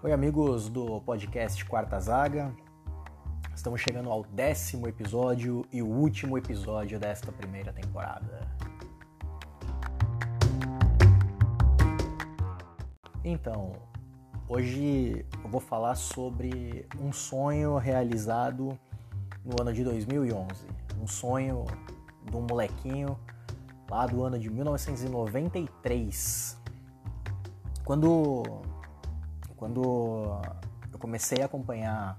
Oi, 0.00 0.12
amigos 0.12 0.68
do 0.68 1.00
podcast 1.00 1.64
Quarta 1.64 1.98
Zaga. 1.98 2.54
Estamos 3.52 3.80
chegando 3.80 4.08
ao 4.08 4.22
décimo 4.22 4.86
episódio 4.86 5.66
e 5.72 5.82
o 5.82 5.88
último 5.88 6.38
episódio 6.38 7.00
desta 7.00 7.32
primeira 7.32 7.72
temporada. 7.72 8.46
Então, 13.24 13.72
hoje 14.48 15.26
eu 15.42 15.50
vou 15.50 15.60
falar 15.60 15.96
sobre 15.96 16.86
um 17.00 17.12
sonho 17.12 17.76
realizado 17.76 18.78
no 19.44 19.60
ano 19.60 19.72
de 19.72 19.82
2011. 19.82 20.64
Um 21.02 21.08
sonho 21.08 21.64
de 22.22 22.36
um 22.36 22.46
molequinho 22.48 23.18
lá 23.90 24.06
do 24.06 24.22
ano 24.22 24.38
de 24.38 24.48
1993. 24.48 26.56
Quando 27.84 28.44
quando 29.58 30.40
eu 30.92 30.98
comecei 30.98 31.42
a 31.42 31.46
acompanhar 31.46 32.16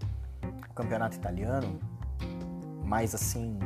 o 0.69 0.73
campeonato 0.73 1.15
italiano, 1.15 1.79
mais 2.83 3.15
assim, 3.15 3.57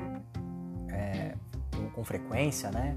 é, 0.89 1.35
com, 1.75 1.89
com, 1.89 2.03
frequência, 2.03 2.71
né? 2.71 2.95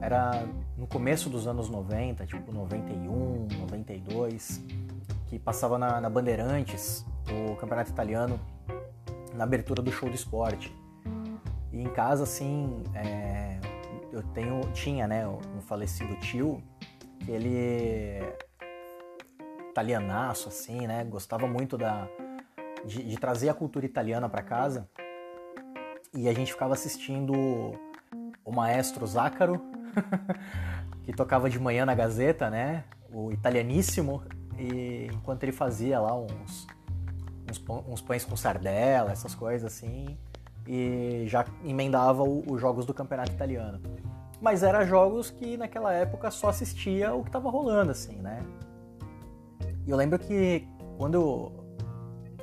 Era 0.00 0.46
no 0.76 0.86
começo 0.86 1.28
dos 1.28 1.46
anos 1.46 1.68
90, 1.68 2.26
tipo 2.26 2.52
91, 2.52 3.48
92, 3.58 4.62
que 5.26 5.38
passava 5.38 5.78
na, 5.78 6.00
na 6.00 6.08
Bandeirantes 6.08 7.04
o 7.28 7.56
campeonato 7.56 7.90
italiano 7.90 8.38
na 9.34 9.44
abertura 9.44 9.82
do 9.82 9.90
show 9.90 10.08
do 10.08 10.14
esporte. 10.14 10.74
E 11.72 11.80
em 11.80 11.88
casa, 11.88 12.22
assim, 12.22 12.82
é, 12.94 13.58
eu 14.12 14.22
tenho, 14.22 14.60
tinha, 14.72 15.08
né, 15.08 15.26
um 15.26 15.60
falecido 15.60 16.14
tio 16.16 16.62
que 17.20 17.32
ele 17.32 18.22
italianaço, 19.74 20.48
assim, 20.48 20.86
né? 20.86 21.02
Gostava 21.04 21.48
muito 21.48 21.76
da, 21.76 22.08
de, 22.84 23.02
de 23.02 23.16
trazer 23.16 23.48
a 23.48 23.54
cultura 23.54 23.84
italiana 23.84 24.28
para 24.28 24.40
casa. 24.40 24.88
E 26.14 26.28
a 26.28 26.32
gente 26.32 26.52
ficava 26.52 26.74
assistindo 26.74 27.32
o 28.44 28.52
maestro 28.52 29.04
Zácaro, 29.04 29.60
que 31.02 31.12
tocava 31.12 31.50
de 31.50 31.58
manhã 31.58 31.84
na 31.84 31.94
Gazeta, 31.94 32.48
né? 32.48 32.84
O 33.12 33.32
italianíssimo. 33.32 34.22
E 34.56 35.08
enquanto 35.12 35.42
ele 35.42 35.50
fazia 35.50 35.98
lá 35.98 36.16
uns, 36.16 36.68
uns, 37.50 37.64
uns 37.88 38.00
pães 38.00 38.24
com 38.24 38.36
sardela, 38.36 39.10
essas 39.10 39.34
coisas 39.34 39.72
assim, 39.72 40.16
e 40.68 41.24
já 41.26 41.44
emendava 41.64 42.22
os 42.22 42.60
jogos 42.60 42.86
do 42.86 42.94
campeonato 42.94 43.32
italiano. 43.32 43.80
Mas 44.40 44.62
eram 44.62 44.86
jogos 44.86 45.30
que 45.30 45.56
naquela 45.56 45.92
época 45.92 46.30
só 46.30 46.48
assistia 46.48 47.12
o 47.12 47.22
que 47.22 47.28
estava 47.28 47.50
rolando, 47.50 47.90
assim, 47.90 48.16
né? 48.16 48.38
E 49.86 49.90
eu 49.90 49.96
lembro 49.96 50.18
que 50.18 50.66
quando 50.96 51.52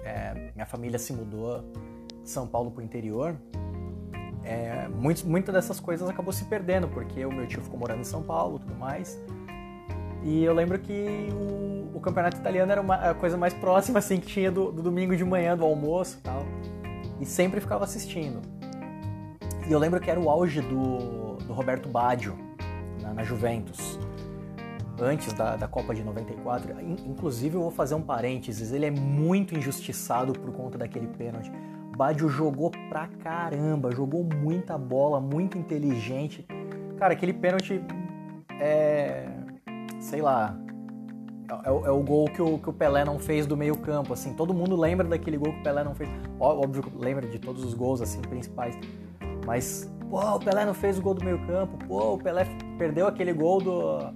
é, 0.04 0.52
minha 0.54 0.66
família 0.66 1.00
se 1.00 1.12
mudou 1.14 1.64
de 2.24 2.30
São 2.30 2.48
Paulo 2.48 2.72
para 2.72 2.82
o 2.82 2.84
interior, 2.84 3.36
é, 4.44 4.88
muitas 4.90 5.54
dessas 5.54 5.80
coisas 5.80 6.10
acabou 6.10 6.34
se 6.34 6.46
perdendo, 6.46 6.88
porque 6.88 7.26
o 7.26 7.32
meu 7.32 7.48
tio 7.48 7.62
ficou 7.62 7.80
morando 7.80 8.02
em 8.02 8.06
São 8.06 8.22
Paulo 8.22 8.60
tudo 8.60 8.76
mais. 8.76 9.20
E 10.24 10.44
eu 10.44 10.54
lembro 10.54 10.78
que 10.78 11.30
o, 11.32 11.98
o, 11.98 12.00
campeonato 12.00 12.38
italiano 12.38 12.72
era 12.72 12.80
uma, 12.80 12.96
a 12.96 13.14
coisa 13.16 13.36
mais 13.38 13.54
próxima 13.56 13.98
assim 14.00 14.20
que 14.20 14.28
tinha 14.28 14.52
do, 14.52 14.72
do, 14.72 14.84
domingo 14.84 15.16
de 15.16 15.26
manhã, 15.26 15.58
do 15.58 15.66
almoço 15.66 16.18
e 16.20 16.22
tal. 16.22 16.46
E 17.20 17.26
sempre 17.26 17.60
ficava 17.60 17.86
assistindo. 17.86 18.40
E 19.68 19.72
eu 19.72 19.80
lembro 19.80 20.00
que 20.00 20.12
era 20.12 20.20
o 20.20 20.30
auge 20.30 20.62
do, 20.62 21.38
do 21.38 21.54
Roberto 21.54 21.90
Baggio 21.90 22.38
na, 23.02 23.14
na 23.16 23.24
Juventus 23.24 24.00
antes 25.02 25.34
da, 25.34 25.56
da 25.56 25.68
Copa 25.68 25.94
de 25.94 26.04
94. 26.04 26.80
Inclusive, 27.06 27.56
eu 27.56 27.62
vou 27.62 27.72
fazer 27.72 27.96
um 27.96 28.02
parênteses: 28.02 28.72
ele 28.72 28.86
é 28.86 28.92
muito 28.92 29.58
injustiçado 29.58 30.34
por 30.34 30.52
conta 30.52 30.78
daquele 30.78 31.08
pênalti. 31.08 31.52
Badio 31.96 32.30
jogou 32.30 32.72
pra 32.90 33.08
caramba, 33.08 33.92
jogou 33.92 34.24
muita 34.24 34.78
bola, 34.78 35.20
muito 35.20 35.58
inteligente. 35.58 36.46
Cara, 36.98 37.14
aquele 37.14 37.34
pênalti 37.34 37.84
é. 38.60 39.28
sei 40.00 40.22
lá. 40.22 40.58
É, 41.50 41.70
é, 41.70 41.70
é 41.70 41.92
o 41.92 42.02
gol 42.02 42.26
que 42.30 42.42
o, 42.42 42.58
que 42.58 42.70
o 42.70 42.74
Pelé 42.74 43.04
não 43.04 43.20
fez 43.20 43.46
do 43.46 43.58
meio-campo, 43.58 44.14
assim. 44.14 44.34
Todo 44.34 44.54
mundo 44.54 44.76
lembra 44.76 45.08
daquele 45.08 45.38
gol 45.38 45.52
que 45.52 45.60
o 45.60 45.64
Pelé 45.64 45.84
não 45.84 45.94
fez. 45.94 46.10
Óbvio 46.40 46.84
que 46.84 46.98
lembra 46.98 47.28
de 47.28 47.40
todos 47.40 47.64
os 47.64 47.74
gols, 47.74 48.02
assim, 48.02 48.22
principais. 48.22 48.78
Mas, 49.46 49.92
pô, 50.10 50.22
o 50.36 50.40
Pelé 50.40 50.66
não 50.66 50.74
fez 50.74 50.98
o 50.98 51.02
gol 51.02 51.14
do 51.14 51.26
meio-campo. 51.26 51.78
Pô, 51.88 52.14
o 52.14 52.18
Pelé 52.18 52.46
perdeu 52.78 53.06
aquele 53.06 53.34
gol 53.34 53.60
do 53.60 54.14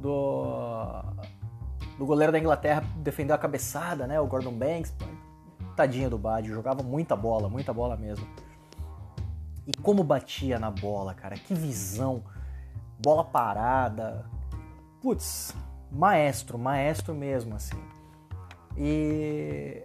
do, 0.00 1.02
do 1.98 2.06
goleiro 2.06 2.32
da 2.32 2.38
Inglaterra 2.38 2.84
defendeu 2.96 3.34
a 3.34 3.38
cabeçada, 3.38 4.06
né? 4.06 4.20
O 4.20 4.26
Gordon 4.26 4.52
Banks. 4.52 4.94
Tadinho 5.74 6.08
do 6.08 6.16
Badio, 6.16 6.54
jogava 6.54 6.82
muita 6.82 7.14
bola, 7.14 7.50
muita 7.50 7.72
bola 7.72 7.96
mesmo. 7.96 8.26
E 9.66 9.72
como 9.82 10.02
batia 10.02 10.58
na 10.58 10.70
bola, 10.70 11.12
cara, 11.12 11.36
que 11.36 11.52
visão. 11.52 12.22
Bola 12.98 13.22
parada. 13.24 14.24
Putz, 15.02 15.54
maestro, 15.90 16.58
maestro 16.58 17.14
mesmo, 17.14 17.56
assim. 17.56 17.76
E 18.76 19.82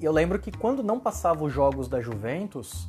eu 0.00 0.12
lembro 0.12 0.38
que 0.38 0.50
quando 0.50 0.82
não 0.82 1.00
passava 1.00 1.44
os 1.44 1.52
jogos 1.52 1.88
da 1.88 2.00
Juventus, 2.00 2.88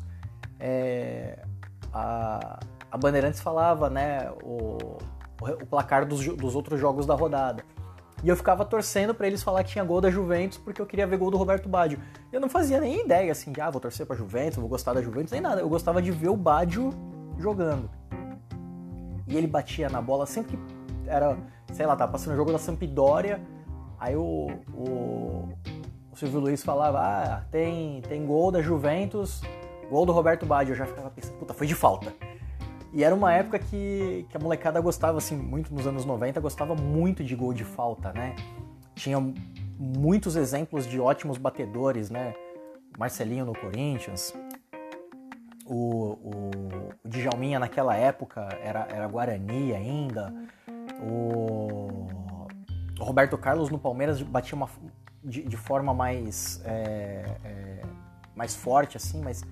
é, 0.59 1.46
a, 1.94 2.59
a 2.92 2.98
Bandeirantes 2.98 3.40
falava, 3.40 3.90
né, 3.90 4.32
o, 4.44 4.98
o 5.41 5.66
placar 5.66 6.06
dos, 6.06 6.25
dos 6.35 6.56
outros 6.56 6.79
jogos 6.79 7.06
da 7.06 7.16
rodada. 7.16 7.63
E 8.24 8.29
eu 8.29 8.35
ficava 8.35 8.63
torcendo 8.63 9.16
para 9.16 9.25
eles 9.25 9.41
falar 9.41 9.63
que 9.63 9.72
tinha 9.72 9.84
gol 9.84 10.00
da 10.00 10.12
Juventus, 10.12 10.57
porque 10.57 10.79
eu 10.79 10.85
queria 10.85 11.07
ver 11.07 11.18
gol 11.18 11.31
do 11.31 11.38
Roberto 11.38 11.68
Baggio. 11.68 12.00
Eu 12.31 12.40
não 12.40 12.47
fazia 12.47 12.79
nem 12.79 13.03
ideia, 13.03 13.31
assim, 13.31 13.52
de, 13.52 13.59
ah, 13.59 13.69
vou 13.69 13.81
torcer 13.81 14.06
pra 14.06 14.16
Juventus, 14.16 14.57
vou 14.57 14.69
gostar 14.69 14.94
da 14.94 15.02
Juventus, 15.02 15.31
nem 15.31 15.41
nada. 15.41 15.62
Eu 15.62 15.69
gostava 15.69 16.02
de 16.02 16.12
ver 16.12 16.29
o 16.29 16.38
Baggio 16.38 16.91
jogando. 17.40 17.90
E 19.28 19.35
ele 19.35 19.47
batia 19.47 19.90
na 19.90 20.02
bola 20.02 20.25
sempre 20.28 20.56
que 20.56 20.63
era, 21.09 21.35
sei 21.73 21.85
lá, 21.85 21.96
tava 21.96 22.12
passando 22.12 22.34
o 22.34 22.38
jogo 22.38 22.52
da 22.52 22.59
Sampdoria, 22.59 23.41
aí 24.00 24.16
o, 24.16 24.52
o, 24.73 25.50
o 26.12 26.16
Silvio 26.16 26.41
Luiz 26.41 26.63
falava, 26.63 27.00
ah, 27.00 27.44
tem, 27.50 28.02
tem 28.02 28.23
gol 28.23 28.52
da 28.52 28.62
Juventus, 28.62 29.41
gol 29.90 30.06
do 30.06 30.12
Roberto 30.12 30.46
Baggio. 30.46 30.73
Eu 30.73 30.78
já 30.78 30.85
ficava 30.85 31.09
pensando, 31.09 31.40
puta, 31.40 31.56
foi 31.56 31.66
de 31.66 31.73
falta. 31.73 32.13
E 32.94 33.03
era 33.03 33.16
uma 33.16 33.34
época 33.34 33.57
que, 33.57 34.25
que 34.29 34.35
a 34.35 34.40
molecada 34.40 34.79
gostava, 34.81 35.18
assim, 35.18 35.35
muito 35.35 35.74
nos 35.74 35.88
anos 35.88 36.06
90, 36.06 36.40
gostava 36.40 36.75
muito 36.75 37.24
de 37.24 37.35
gol 37.35 37.53
de 37.53 37.63
falta, 37.63 38.12
né? 38.12 38.35
Tinha 38.96 39.18
muitos 39.78 40.35
exemplos 40.35 40.85
de 40.85 41.00
ótimos 41.00 41.38
batedores, 41.38 42.09
né? 42.09 42.34
Marcelinho 42.97 43.46
no 43.46 43.53
Corinthians, 43.53 44.34
o, 45.66 45.75
o, 45.75 46.52
o 47.06 47.09
Djalminha 47.09 47.57
naquela 47.57 47.96
época 47.96 48.50
era, 48.62 48.85
era 48.90 49.08
Guarani 49.08 49.73
ainda, 49.73 50.34
o, 51.02 52.18
Roberto 53.00 53.38
Carlos 53.38 53.69
no 53.69 53.79
Palmeiras 53.79 54.22
batia 54.22 54.56
uma, 54.56 54.69
de, 55.23 55.44
de 55.44 55.58
forma 55.58 55.94
mais, 55.94 56.62
é, 56.66 57.38
é, 57.44 57.81
mais 58.35 58.56
forte, 58.56 58.97
assim, 58.97 59.22
mas 59.22 59.44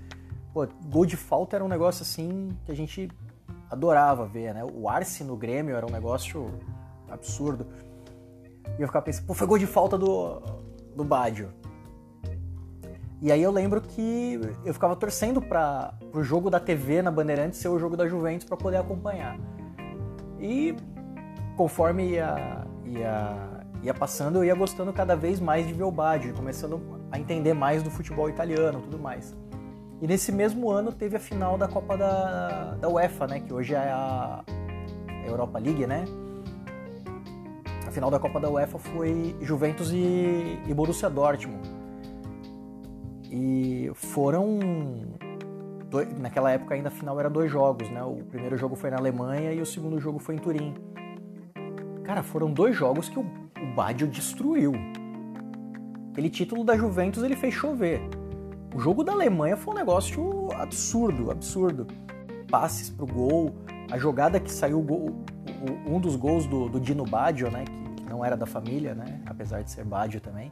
pô, 0.53 0.67
gol 0.85 1.05
de 1.05 1.15
falta 1.17 1.55
era 1.55 1.63
um 1.63 1.67
negócio 1.67 2.03
assim 2.03 2.49
que 2.65 2.71
a 2.71 2.75
gente 2.75 3.09
adorava 3.69 4.25
ver, 4.25 4.53
né? 4.53 4.63
O 4.63 4.89
Arce 4.89 5.23
no 5.23 5.35
Grêmio 5.35 5.75
era 5.75 5.85
um 5.85 5.91
negócio 5.91 6.51
absurdo. 7.09 7.67
E 8.77 8.81
eu 8.81 8.87
ficava 8.87 9.05
pensando, 9.05 9.25
pô, 9.25 9.33
foi 9.33 9.47
gol 9.47 9.57
de 9.57 9.67
falta 9.67 9.97
do, 9.97 10.41
do 10.95 11.03
Baggio. 11.03 11.49
E 13.21 13.31
aí 13.31 13.43
eu 13.43 13.51
lembro 13.51 13.81
que 13.81 14.39
eu 14.63 14.73
ficava 14.73 14.95
torcendo 14.95 15.41
para 15.41 15.93
o 16.13 16.23
jogo 16.23 16.49
da 16.49 16.59
TV 16.59 17.01
na 17.01 17.11
Bandeirantes 17.11 17.59
ser 17.59 17.67
o 17.67 17.77
jogo 17.77 17.97
da 17.97 18.07
Juventus 18.07 18.47
para 18.47 18.55
poder 18.55 18.77
acompanhar. 18.77 19.37
E 20.39 20.75
conforme 21.57 22.11
ia, 22.11 22.65
ia, 22.85 23.65
ia 23.83 23.93
passando, 23.93 24.37
eu 24.37 24.45
ia 24.45 24.55
gostando 24.55 24.93
cada 24.93 25.17
vez 25.17 25.41
mais 25.41 25.67
de 25.67 25.73
ver 25.73 25.83
o 25.83 25.91
Baggio, 25.91 26.33
começando 26.33 26.81
a 27.11 27.19
entender 27.19 27.53
mais 27.53 27.83
do 27.83 27.91
futebol 27.91 28.29
italiano 28.29 28.81
tudo 28.81 28.97
mais. 28.97 29.35
E 30.01 30.07
nesse 30.07 30.31
mesmo 30.31 30.71
ano 30.71 30.91
teve 30.91 31.17
a 31.17 31.19
final 31.19 31.57
da 31.57 31.67
Copa 31.67 31.97
da, 31.97 32.75
da 32.75 32.87
UEFA, 32.87 33.27
né? 33.27 33.39
Que 33.41 33.53
hoje 33.53 33.73
é 33.73 33.77
a 33.77 34.43
Europa 35.25 35.59
League, 35.59 35.85
né? 35.85 36.05
A 37.85 37.91
final 37.91 38.09
da 38.09 38.19
Copa 38.19 38.39
da 38.39 38.49
UEFA 38.49 38.77
foi 38.77 39.35
Juventus 39.41 39.91
e, 39.91 40.59
e 40.65 40.73
Borussia 40.73 41.09
Dortmund. 41.09 41.67
E 43.29 43.91
foram 43.93 44.59
dois, 45.89 46.17
naquela 46.17 46.51
época 46.51 46.75
ainda 46.75 46.87
a 46.87 46.91
final 46.91 47.19
era 47.19 47.29
dois 47.29 47.51
jogos, 47.51 47.89
né? 47.89 48.01
O 48.03 48.23
primeiro 48.23 48.57
jogo 48.57 48.75
foi 48.75 48.89
na 48.89 48.97
Alemanha 48.97 49.51
e 49.51 49.61
o 49.61 49.65
segundo 49.65 49.99
jogo 49.99 50.17
foi 50.17 50.35
em 50.35 50.37
Turim. 50.37 50.73
Cara, 52.03 52.23
foram 52.23 52.51
dois 52.51 52.75
jogos 52.75 53.09
que 53.09 53.19
o, 53.19 53.23
o 53.23 54.07
destruiu. 54.07 54.71
Aquele 56.11 56.29
título 56.29 56.63
da 56.63 56.77
Juventus 56.77 57.21
ele 57.21 57.35
fez 57.35 57.53
chover. 57.53 58.01
O 58.73 58.79
jogo 58.79 59.03
da 59.03 59.11
Alemanha 59.11 59.57
foi 59.57 59.73
um 59.73 59.77
negócio 59.77 60.49
absurdo, 60.53 61.31
absurdo. 61.31 61.87
Passes 62.49 62.89
pro 62.89 63.05
gol, 63.05 63.55
a 63.91 63.97
jogada 63.97 64.39
que 64.39 64.51
saiu 64.51 64.81
gol, 64.81 65.23
um 65.87 65.99
dos 65.99 66.15
gols 66.15 66.45
do, 66.45 66.69
do 66.69 66.79
Dino 66.79 67.03
Baggio, 67.03 67.49
né, 67.49 67.65
que, 67.65 68.03
que, 68.03 68.09
não, 68.09 68.23
era 68.23 68.37
da 68.37 68.45
família, 68.45 68.93
né? 68.93 69.21
Apesar 69.25 69.61
de 69.63 69.71
ser 69.71 69.83
Badio 69.83 70.21
também. 70.21 70.51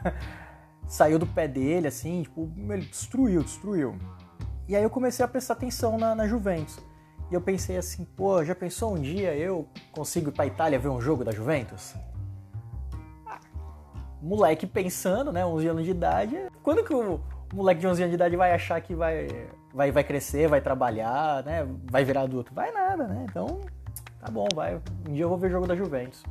Saiu 0.86 1.18
do 1.18 1.26
pé 1.26 1.46
dele, 1.46 1.86
assim, 1.86 2.22
tipo, 2.22 2.50
ele 2.70 2.86
destruiu, 2.86 3.42
destruiu. 3.42 3.94
E 4.66 4.74
aí 4.74 4.82
eu 4.82 4.88
comecei 4.88 5.22
a 5.22 5.28
prestar 5.28 5.54
atenção 5.54 5.98
na, 5.98 6.14
na 6.14 6.26
Juventus. 6.26 6.78
E 7.30 7.34
eu 7.34 7.42
pensei 7.42 7.76
assim, 7.76 8.06
pô, 8.16 8.42
já 8.42 8.54
pensou 8.54 8.94
um 8.94 9.00
dia 9.00 9.34
eu 9.36 9.68
consigo 9.92 10.30
ir 10.30 10.32
pra 10.32 10.46
Itália 10.46 10.78
ver 10.78 10.88
um 10.88 11.00
jogo 11.00 11.24
da 11.24 11.30
Juventus? 11.30 11.94
Moleque 14.20 14.66
pensando, 14.66 15.32
né, 15.32 15.46
11 15.46 15.68
anos 15.68 15.84
de 15.84 15.90
idade. 15.90 16.36
Quando 16.62 16.84
que 16.84 16.92
o 16.92 17.20
moleque 17.52 17.80
de 17.80 17.86
11 17.86 18.02
anos 18.02 18.10
de 18.10 18.16
idade 18.16 18.36
vai 18.36 18.52
achar 18.52 18.80
que 18.80 18.94
vai, 18.94 19.28
vai, 19.72 19.90
vai 19.90 20.04
crescer, 20.04 20.48
vai 20.48 20.60
trabalhar, 20.60 21.44
né, 21.44 21.66
vai 21.90 22.04
virar 22.04 22.22
adulto? 22.22 22.52
Vai 22.54 22.72
nada, 22.72 23.06
né? 23.06 23.26
Então, 23.28 23.60
tá 24.20 24.30
bom, 24.30 24.48
vai. 24.54 24.80
Um 25.08 25.12
dia 25.12 25.24
eu 25.24 25.28
vou 25.28 25.38
ver 25.38 25.50
jogo 25.50 25.66
da 25.66 25.76
Juventus. 25.76 26.22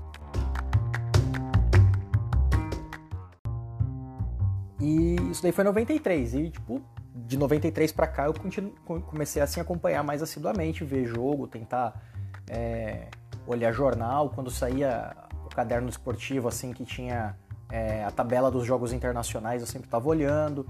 E 4.79 5.15
isso 5.31 5.41
daí 5.41 5.51
foi 5.51 5.63
em 5.63 5.67
93. 5.67 6.33
E, 6.35 6.49
tipo, 6.51 6.81
de 7.13 7.37
93 7.37 7.91
para 7.91 8.07
cá 8.07 8.25
eu 8.25 8.33
continuo, 8.33 8.73
comecei 8.83 9.41
assim 9.41 9.59
a 9.59 9.63
acompanhar 9.63 10.03
mais 10.03 10.21
assiduamente, 10.21 10.83
ver 10.83 11.05
jogo, 11.05 11.47
tentar 11.47 12.01
é, 12.47 13.07
olhar 13.45 13.71
jornal. 13.71 14.29
Quando 14.29 14.51
saía 14.51 15.15
o 15.45 15.49
caderno 15.49 15.89
esportivo, 15.89 16.47
assim, 16.47 16.71
que 16.71 16.85
tinha 16.85 17.35
é, 17.69 18.03
a 18.03 18.11
tabela 18.11 18.49
dos 18.49 18.65
jogos 18.65 18.93
internacionais, 18.93 19.61
eu 19.61 19.67
sempre 19.67 19.87
estava 19.87 20.07
olhando. 20.07 20.65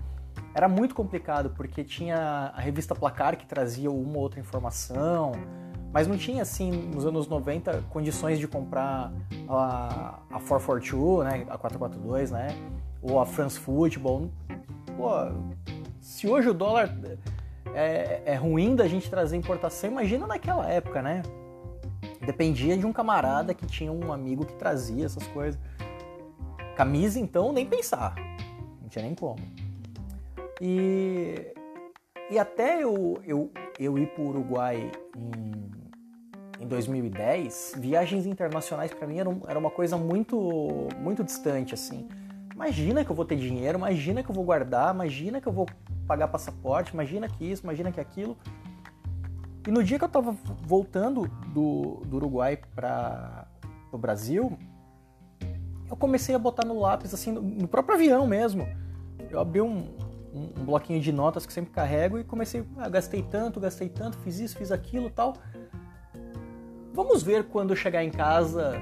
Era 0.53 0.67
muito 0.67 0.95
complicado, 0.95 1.51
porque 1.51 1.83
tinha 1.83 2.51
a 2.55 2.59
revista 2.59 2.95
Placar 2.95 3.37
que 3.37 3.45
trazia 3.45 3.91
uma 3.91 4.17
ou 4.17 4.23
outra 4.23 4.39
informação, 4.39 5.33
mas 5.93 6.07
não 6.07 6.17
tinha, 6.17 6.41
assim, 6.41 6.71
nos 6.71 7.05
anos 7.05 7.27
90, 7.27 7.83
condições 7.89 8.39
de 8.39 8.47
comprar 8.47 9.11
a, 9.47 10.19
a 10.31 10.39
442, 10.39 11.25
né, 11.25 11.45
a 11.49 11.57
442, 11.57 12.31
né, 12.31 12.47
ou 13.01 13.19
a 13.19 13.25
France 13.25 13.59
Football. 13.59 14.31
Pô, 14.95 15.09
se 16.01 16.27
hoje 16.27 16.49
o 16.49 16.53
dólar 16.53 16.95
é, 17.73 18.23
é 18.25 18.35
ruim 18.35 18.75
da 18.75 18.87
gente 18.87 19.09
trazer 19.09 19.37
importação, 19.37 19.91
imagina 19.91 20.25
naquela 20.25 20.67
época, 20.67 21.01
né? 21.01 21.21
Dependia 22.25 22.77
de 22.77 22.85
um 22.85 22.91
camarada 22.91 23.53
que 23.53 23.65
tinha 23.65 23.91
um 23.91 24.11
amigo 24.11 24.45
que 24.45 24.53
trazia 24.53 25.05
essas 25.05 25.25
coisas. 25.27 25.59
Camisa, 26.77 27.19
então, 27.19 27.51
nem 27.51 27.65
pensar. 27.65 28.13
Não 28.79 28.87
tinha 28.87 29.03
nem 29.03 29.15
como. 29.15 29.39
E, 30.61 31.33
e 32.29 32.37
até 32.37 32.83
eu, 32.83 33.19
eu, 33.25 33.51
eu 33.79 33.97
ir 33.97 34.05
para 34.13 34.23
o 34.23 34.27
Uruguai 34.27 34.91
em, 35.15 36.63
em 36.63 36.67
2010, 36.67 37.77
viagens 37.79 38.27
internacionais 38.27 38.93
para 38.93 39.07
mim 39.07 39.17
eram, 39.17 39.41
era 39.47 39.57
uma 39.57 39.71
coisa 39.71 39.97
muito, 39.97 40.87
muito 40.99 41.23
distante, 41.23 41.73
assim. 41.73 42.07
Imagina 42.53 43.03
que 43.03 43.09
eu 43.09 43.15
vou 43.15 43.25
ter 43.25 43.37
dinheiro, 43.37 43.79
imagina 43.79 44.21
que 44.21 44.29
eu 44.29 44.35
vou 44.35 44.43
guardar, 44.43 44.93
imagina 44.93 45.41
que 45.41 45.47
eu 45.47 45.53
vou 45.53 45.65
pagar 46.07 46.27
passaporte, 46.27 46.93
imagina 46.93 47.27
que 47.27 47.43
isso, 47.43 47.63
imagina 47.63 47.91
que 47.91 47.99
aquilo. 47.99 48.37
E 49.67 49.71
no 49.71 49.83
dia 49.83 49.97
que 49.97 50.05
eu 50.05 50.09
tava 50.09 50.37
voltando 50.61 51.27
do, 51.47 52.03
do 52.05 52.17
Uruguai 52.17 52.55
para 52.75 53.47
o 53.91 53.97
Brasil, 53.97 54.55
eu 55.89 55.95
comecei 55.95 56.35
a 56.35 56.39
botar 56.39 56.65
no 56.65 56.79
lápis, 56.79 57.13
assim, 57.13 57.31
no 57.31 57.67
próprio 57.67 57.95
avião 57.95 58.27
mesmo. 58.27 58.67
Eu 59.29 59.39
abri 59.39 59.61
um, 59.61 59.87
um, 60.33 60.49
um 60.59 60.65
bloquinho 60.65 60.99
de 60.99 61.11
notas 61.11 61.45
que 61.45 61.53
sempre 61.53 61.71
carrego 61.71 62.19
e 62.19 62.23
comecei, 62.23 62.63
ah, 62.77 62.89
gastei 62.89 63.21
tanto, 63.21 63.59
gastei 63.59 63.89
tanto, 63.89 64.17
fiz 64.19 64.39
isso, 64.39 64.57
fiz 64.57 64.71
aquilo 64.71 65.09
tal. 65.09 65.33
Vamos 66.93 67.23
ver 67.23 67.45
quando 67.45 67.71
eu 67.71 67.75
chegar 67.75 68.03
em 68.03 68.11
casa 68.11 68.73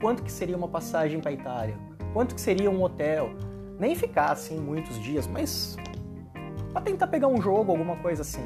quanto 0.00 0.22
que 0.22 0.30
seria 0.30 0.56
uma 0.56 0.68
passagem 0.68 1.20
para 1.20 1.32
Itália 1.32 1.76
quanto 2.16 2.34
que 2.34 2.40
seria 2.40 2.70
um 2.70 2.82
hotel. 2.82 3.28
Nem 3.78 3.94
ficar 3.94 4.32
assim 4.32 4.58
muitos 4.58 4.98
dias, 5.02 5.26
mas 5.26 5.76
para 6.72 6.80
tentar 6.80 7.08
pegar 7.08 7.28
um 7.28 7.42
jogo, 7.42 7.70
alguma 7.70 7.96
coisa 7.96 8.22
assim. 8.22 8.42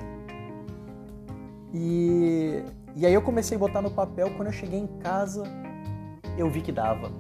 E, 1.72 2.64
e 2.96 3.06
aí 3.06 3.14
eu 3.14 3.22
comecei 3.22 3.56
a 3.56 3.60
botar 3.60 3.80
no 3.80 3.92
papel, 3.92 4.28
quando 4.34 4.48
eu 4.48 4.52
cheguei 4.52 4.80
em 4.80 4.88
casa, 4.98 5.44
eu 6.36 6.50
vi 6.50 6.60
que 6.62 6.72
dava. 6.72 7.12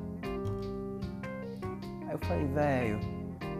Eu 2.20 2.28
falei, 2.28 2.46
velho, 2.46 3.00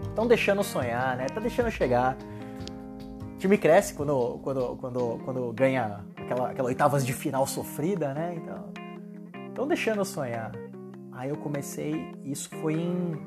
estão 0.08 0.26
deixando 0.26 0.62
sonhar, 0.62 1.16
né? 1.16 1.26
Tá 1.26 1.40
deixando 1.40 1.70
chegar. 1.70 2.16
O 3.34 3.38
time 3.38 3.56
cresce 3.56 3.94
quando, 3.94 4.38
quando, 4.42 4.76
quando, 4.76 5.20
quando 5.24 5.52
ganha 5.52 6.00
aquela, 6.16 6.50
aquela 6.50 6.68
oitavas 6.68 7.04
de 7.04 7.12
final 7.12 7.46
sofrida, 7.46 8.12
né? 8.12 8.34
Então, 8.36 8.70
estão 9.48 9.66
deixando 9.66 10.04
sonhar. 10.04 10.52
Aí 11.12 11.28
eu 11.28 11.36
comecei, 11.36 12.14
isso 12.24 12.48
foi 12.60 12.74
em 12.74 13.20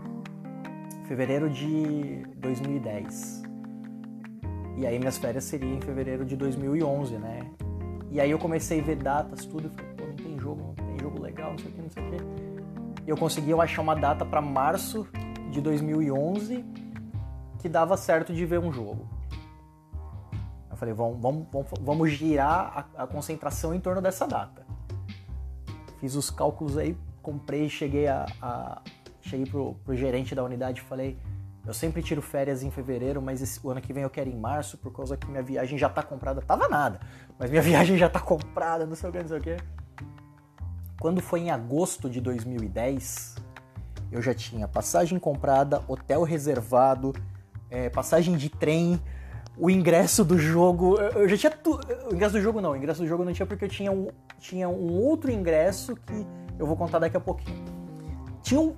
fevereiro 1.05 1.49
de 1.49 2.25
2010. 2.37 3.43
E 4.77 4.87
aí 4.87 4.97
minhas 4.97 5.17
férias 5.17 5.43
seriam 5.43 5.75
em 5.75 5.81
fevereiro 5.81 6.25
de 6.25 6.35
2011, 6.35 7.17
né? 7.17 7.41
E 8.09 8.19
aí 8.19 8.31
eu 8.31 8.39
comecei 8.39 8.79
a 8.79 8.83
ver 8.83 8.95
datas, 8.95 9.45
tudo, 9.45 9.67
e 9.67 9.69
falei, 9.69 9.93
pô, 9.95 10.05
não 10.05 10.15
tem 10.15 10.39
jogo, 10.39 10.61
não 10.61 10.85
tem 10.85 10.99
jogo 10.99 11.21
legal, 11.21 11.51
não 11.51 11.57
sei 11.57 11.71
o 11.71 11.73
que, 11.73 11.81
não 11.81 11.89
sei 11.89 12.03
o 12.03 12.09
que. 12.09 12.17
E 13.05 13.09
eu 13.09 13.17
consegui 13.17 13.51
eu 13.51 13.61
achar 13.61 13.81
uma 13.81 13.95
data 13.95 14.23
para 14.25 14.41
março 14.41 15.07
de 15.53 15.61
2011 15.61 16.65
que 17.59 17.69
dava 17.69 17.95
certo 17.95 18.33
de 18.33 18.45
ver 18.45 18.59
um 18.59 18.71
jogo. 18.71 19.07
Eu 20.69 20.75
falei, 20.75 20.93
vamos, 20.93 21.21
vamos, 21.21 21.47
vamos 21.79 22.11
girar 22.11 22.89
a, 22.95 23.03
a 23.03 23.07
concentração 23.07 23.73
em 23.73 23.79
torno 23.79 24.01
dessa 24.01 24.27
data. 24.27 24.65
Fiz 25.99 26.15
os 26.15 26.29
cálculos 26.29 26.77
aí 26.77 26.97
comprei, 27.23 27.69
cheguei 27.69 28.07
a, 28.07 28.25
a 28.41 28.81
cheguei 29.21 29.45
pro, 29.45 29.73
pro 29.85 29.95
gerente 29.95 30.35
da 30.35 30.43
unidade 30.43 30.81
e 30.81 30.83
falei, 30.83 31.17
eu 31.65 31.73
sempre 31.73 32.03
tiro 32.03 32.21
férias 32.21 32.61
em 32.61 32.69
fevereiro, 32.69 33.21
mas 33.21 33.41
esse, 33.41 33.65
o 33.65 33.69
ano 33.69 33.79
que 33.79 33.93
vem 33.93 34.03
eu 34.03 34.09
quero 34.09 34.29
em 34.29 34.37
março, 34.37 34.77
por 34.77 34.91
causa 34.91 35.15
que 35.15 35.25
minha 35.27 35.41
viagem 35.41 35.77
já 35.77 35.87
tá 35.87 36.03
comprada. 36.03 36.41
Tava 36.41 36.67
nada, 36.67 36.99
mas 37.39 37.49
minha 37.49 37.61
viagem 37.63 37.97
já 37.97 38.09
tá 38.09 38.19
comprada, 38.19 38.85
não 38.85 38.95
sei 38.95 39.09
o 39.09 39.13
que, 39.13 39.19
não 39.19 39.27
sei 39.29 39.37
o 39.37 39.41
que. 39.41 39.57
Quando 40.99 41.21
foi 41.21 41.39
em 41.39 41.49
agosto 41.49 42.09
de 42.09 42.19
2010, 42.19 43.32
eu 44.13 44.21
já 44.21 44.33
tinha 44.33 44.67
passagem 44.67 45.17
comprada, 45.17 45.81
hotel 45.87 46.21
reservado, 46.23 47.13
é, 47.69 47.89
passagem 47.89 48.37
de 48.37 48.47
trem, 48.47 49.01
o 49.57 49.69
ingresso 49.69 50.23
do 50.23 50.37
jogo. 50.37 50.99
Eu 50.99 51.27
já 51.27 51.35
tinha 51.37 51.51
tudo. 51.51 51.87
O 52.11 52.13
ingresso 52.13 52.33
do 52.35 52.41
jogo 52.41 52.61
não, 52.61 52.71
o 52.71 52.75
ingresso 52.75 53.01
do 53.01 53.07
jogo 53.07 53.25
não 53.25 53.33
tinha 53.33 53.45
porque 53.45 53.65
eu 53.65 53.69
tinha 53.69 53.91
um, 53.91 54.07
tinha 54.39 54.69
um 54.69 54.93
outro 55.01 55.31
ingresso 55.31 55.95
que 55.95 56.25
eu 56.59 56.67
vou 56.67 56.77
contar 56.77 56.99
daqui 56.99 57.17
a 57.17 57.19
pouquinho. 57.19 57.63
Tinham 58.43 58.75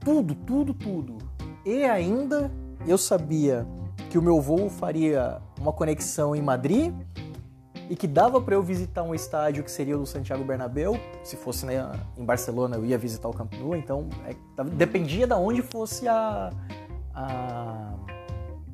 tudo, 0.00 0.34
tudo, 0.34 0.72
tudo. 0.72 1.18
E 1.66 1.84
ainda 1.84 2.50
eu 2.86 2.96
sabia 2.96 3.66
que 4.08 4.16
o 4.16 4.22
meu 4.22 4.40
voo 4.40 4.70
faria 4.70 5.38
uma 5.60 5.72
conexão 5.72 6.34
em 6.34 6.40
Madrid 6.40 6.94
e 7.88 7.96
que 7.96 8.06
dava 8.06 8.40
para 8.40 8.54
eu 8.54 8.62
visitar 8.62 9.02
um 9.02 9.14
estádio 9.14 9.64
que 9.64 9.70
seria 9.70 9.96
o 9.96 10.00
do 10.00 10.06
Santiago 10.06 10.44
Bernabéu. 10.44 10.98
Se 11.22 11.36
fosse 11.36 11.64
né, 11.64 11.90
em 12.16 12.24
Barcelona, 12.24 12.76
eu 12.76 12.84
ia 12.84 12.98
visitar 12.98 13.28
o 13.28 13.32
Camp 13.32 13.52
Nou. 13.54 13.74
Então, 13.74 14.08
é, 14.26 14.34
dependia 14.64 15.26
de 15.26 15.34
onde 15.34 15.62
fosse 15.62 16.06
a, 16.06 16.50
a, 17.14 17.94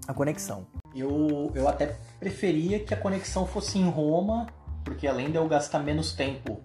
a 0.09 0.14
conexão. 0.14 0.66
Eu, 0.94 1.50
eu 1.54 1.68
até 1.68 1.97
preferia 2.18 2.80
que 2.80 2.92
a 2.92 2.97
conexão 2.97 3.47
fosse 3.47 3.78
em 3.78 3.88
Roma, 3.88 4.47
porque 4.85 5.06
além 5.06 5.30
de 5.30 5.37
eu 5.37 5.47
gastar 5.47 5.78
menos 5.78 6.12
tempo 6.12 6.61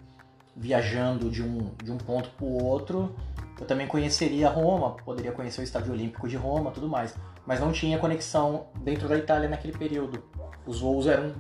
viajando 0.56 1.30
de 1.30 1.42
um, 1.42 1.72
de 1.84 1.92
um 1.92 1.98
ponto 1.98 2.30
para 2.32 2.46
o 2.46 2.64
outro, 2.64 3.16
eu 3.60 3.66
também 3.66 3.88
conheceria 3.88 4.50
Roma, 4.50 4.92
poderia 5.06 5.32
conhecer 5.32 5.62
o 5.62 5.64
Estádio 5.64 5.94
Olímpico 5.94 6.28
de 6.28 6.36
Roma, 6.36 6.72
tudo 6.72 6.88
mais. 6.88 7.16
Mas 7.46 7.60
não 7.60 7.72
tinha 7.72 7.98
conexão 7.98 8.68
dentro 8.82 9.08
da 9.08 9.18
Itália 9.18 9.50
naquele 9.50 9.78
período. 9.78 10.24
Os 10.66 10.82
voos 10.82 11.08
eram 11.08 11.34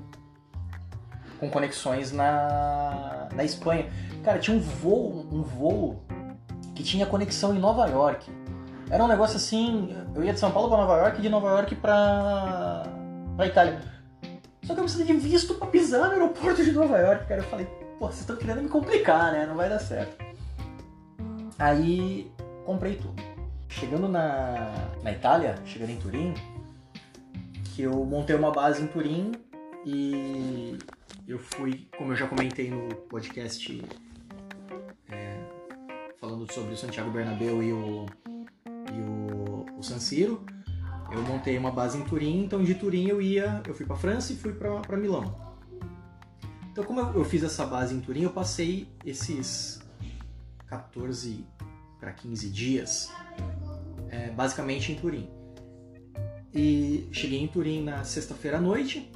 com 1.39 1.49
conexões 1.49 2.11
na, 2.11 3.27
na 3.33 3.43
Espanha. 3.43 3.89
Cara, 4.23 4.39
tinha 4.39 4.55
um 4.55 4.59
voo, 4.59 5.25
um 5.31 5.41
voo 5.41 6.03
que 6.75 6.83
tinha 6.83 7.05
conexão 7.05 7.55
em 7.55 7.59
Nova 7.59 7.87
York. 7.87 8.29
Era 8.89 9.03
um 9.03 9.07
negócio 9.07 9.37
assim, 9.37 9.95
eu 10.15 10.23
ia 10.23 10.33
de 10.33 10.39
São 10.39 10.51
Paulo 10.51 10.69
para 10.69 10.77
Nova 10.79 10.97
York 10.97 11.19
e 11.19 11.21
de 11.21 11.29
Nova 11.29 11.49
York 11.49 11.75
para 11.75 12.83
para 13.35 13.47
Itália. 13.47 13.79
Só 14.63 14.73
que 14.73 14.81
eu 14.81 14.83
precisava 14.83 15.05
de 15.05 15.13
visto 15.13 15.55
para 15.55 15.67
pisar 15.67 16.07
no 16.07 16.11
aeroporto 16.11 16.63
de 16.63 16.71
Nova 16.71 16.97
York, 16.97 17.25
cara. 17.25 17.41
Eu 17.41 17.45
falei, 17.45 17.65
pô, 17.97 18.07
vocês 18.07 18.19
estão 18.19 18.35
querendo 18.35 18.61
me 18.61 18.69
complicar, 18.69 19.31
né? 19.31 19.45
Não 19.45 19.55
vai 19.55 19.69
dar 19.69 19.79
certo. 19.79 20.17
Aí 21.57 22.29
comprei 22.65 22.95
tudo. 22.95 23.21
Chegando 23.67 24.07
na, 24.09 24.73
na 25.01 25.11
Itália, 25.11 25.55
chegando 25.65 25.91
em 25.91 25.97
Turim, 25.97 26.33
que 27.63 27.83
eu 27.83 28.03
montei 28.03 28.35
uma 28.35 28.51
base 28.51 28.83
em 28.83 28.87
Turim 28.87 29.31
e 29.85 30.77
eu 31.29 31.37
fui, 31.37 31.87
como 31.95 32.11
eu 32.11 32.15
já 32.15 32.27
comentei 32.27 32.71
no 32.71 32.95
podcast 32.95 33.85
é, 35.11 35.39
falando 36.19 36.51
sobre 36.51 36.73
o 36.73 36.77
Santiago 36.77 37.11
Bernabéu 37.11 37.61
e 37.61 37.71
o, 37.71 38.07
e 38.91 38.99
o, 38.99 39.77
o 39.77 39.83
San 39.83 39.99
Siro, 39.99 40.43
eu 41.11 41.21
montei 41.21 41.55
uma 41.55 41.69
base 41.69 41.99
em 41.99 42.01
Turim, 42.01 42.43
então 42.43 42.63
de 42.63 42.73
Turim 42.73 43.07
eu 43.07 43.21
ia, 43.21 43.61
eu 43.67 43.75
fui 43.75 43.85
para 43.85 43.95
França 43.95 44.33
e 44.33 44.37
fui 44.37 44.53
para 44.53 44.97
Milão. 44.97 45.35
Então, 46.71 46.83
como 46.83 46.99
eu, 46.99 47.23
fiz 47.23 47.43
essa 47.43 47.63
base 47.63 47.93
em 47.93 48.01
Turim, 48.01 48.23
eu 48.23 48.31
passei 48.31 48.87
esses 49.05 49.79
14, 50.65 51.45
para 51.99 52.11
15 52.11 52.49
dias, 52.49 53.11
é, 54.09 54.31
basicamente 54.31 54.91
em 54.91 54.95
Turim. 54.95 55.29
E 56.51 57.07
cheguei 57.11 57.39
em 57.39 57.47
Turim 57.47 57.83
na 57.83 58.03
sexta-feira 58.03 58.57
à 58.57 58.61
noite, 58.61 59.11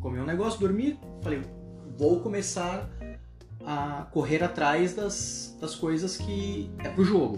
comi 0.00 0.18
um 0.20 0.24
negócio, 0.24 0.60
dormi, 0.60 0.98
falei, 1.22 1.42
vou 1.96 2.20
começar 2.20 2.88
a 3.64 4.06
correr 4.12 4.42
atrás 4.42 4.94
das, 4.94 5.56
das 5.60 5.74
coisas 5.74 6.16
que 6.16 6.70
é 6.78 6.88
pro 6.88 7.04
jogo. 7.04 7.36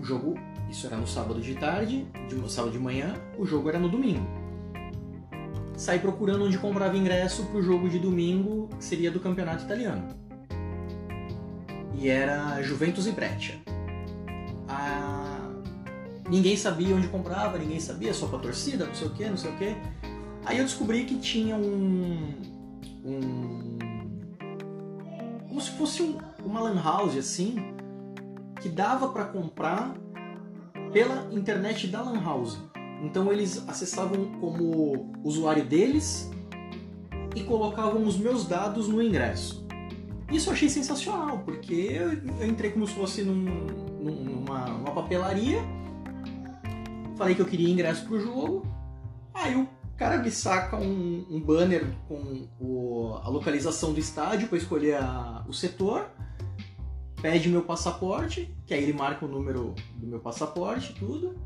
O 0.00 0.04
jogo, 0.04 0.34
isso 0.70 0.86
era 0.86 0.96
no 0.96 1.06
sábado 1.06 1.40
de 1.40 1.54
tarde, 1.54 2.06
no 2.32 2.48
sábado 2.48 2.72
de 2.72 2.78
manhã, 2.78 3.14
o 3.36 3.44
jogo 3.44 3.68
era 3.68 3.78
no 3.78 3.88
domingo. 3.88 4.26
Saí 5.76 5.98
procurando 5.98 6.44
onde 6.44 6.58
comprava 6.58 6.96
ingresso 6.96 7.44
pro 7.46 7.62
jogo 7.62 7.88
de 7.88 7.98
domingo, 7.98 8.68
que 8.76 8.84
seria 8.84 9.10
do 9.10 9.20
campeonato 9.20 9.64
italiano. 9.64 10.08
E 11.94 12.08
era 12.08 12.60
Juventus 12.62 13.06
e 13.06 13.12
Breccia. 13.12 13.56
Ninguém 16.28 16.56
sabia 16.56 16.94
onde 16.94 17.08
comprava, 17.08 17.56
ninguém 17.56 17.80
sabia, 17.80 18.12
só 18.12 18.26
pra 18.26 18.38
torcida, 18.38 18.84
não 18.84 18.94
sei 18.94 19.08
o 19.08 19.10
que, 19.10 19.24
não 19.30 19.36
sei 19.36 19.50
o 19.50 19.56
que. 19.56 19.76
Aí 20.48 20.56
eu 20.56 20.64
descobri 20.64 21.04
que 21.04 21.18
tinha 21.18 21.54
um. 21.54 22.32
um 23.04 23.78
como 25.46 25.60
se 25.60 25.70
fosse 25.72 26.02
um, 26.02 26.16
uma 26.42 26.60
lan 26.60 26.80
house 26.82 27.18
assim, 27.18 27.56
que 28.58 28.70
dava 28.70 29.10
para 29.10 29.26
comprar 29.26 29.94
pela 30.90 31.28
internet 31.32 31.86
da 31.88 32.00
lan 32.00 32.22
house. 32.24 32.58
Então 33.02 33.30
eles 33.30 33.62
acessavam 33.68 34.24
como 34.40 35.12
usuário 35.22 35.66
deles 35.66 36.30
e 37.36 37.44
colocavam 37.44 38.06
os 38.06 38.16
meus 38.16 38.46
dados 38.46 38.88
no 38.88 39.02
ingresso. 39.02 39.68
Isso 40.32 40.48
eu 40.48 40.54
achei 40.54 40.70
sensacional, 40.70 41.40
porque 41.40 41.74
eu, 42.40 42.48
entrei 42.48 42.70
como 42.70 42.86
se 42.86 42.94
fosse 42.94 43.22
num, 43.22 43.44
numa, 44.00 44.66
numa 44.66 44.92
papelaria 44.92 45.62
falei 47.18 47.34
que 47.34 47.42
eu 47.42 47.46
queria 47.46 47.68
ingresso 47.68 48.06
pro 48.06 48.18
jogo. 48.18 48.66
Aí 49.34 49.54
o 49.54 49.68
cara 49.98 50.18
me 50.18 50.30
saca 50.30 50.76
um, 50.76 51.26
um 51.28 51.40
banner 51.40 51.84
com 52.06 52.48
o, 52.60 53.18
a 53.20 53.28
localização 53.28 53.92
do 53.92 53.98
estádio 53.98 54.48
para 54.48 54.56
escolher 54.56 54.94
a, 54.94 55.44
o 55.48 55.52
setor, 55.52 56.08
pede 57.20 57.48
meu 57.48 57.62
passaporte, 57.62 58.54
que 58.64 58.72
aí 58.72 58.84
ele 58.84 58.92
marca 58.92 59.26
o 59.26 59.28
número 59.28 59.74
do 59.96 60.06
meu 60.06 60.20
passaporte, 60.20 60.94
tudo. 60.94 61.36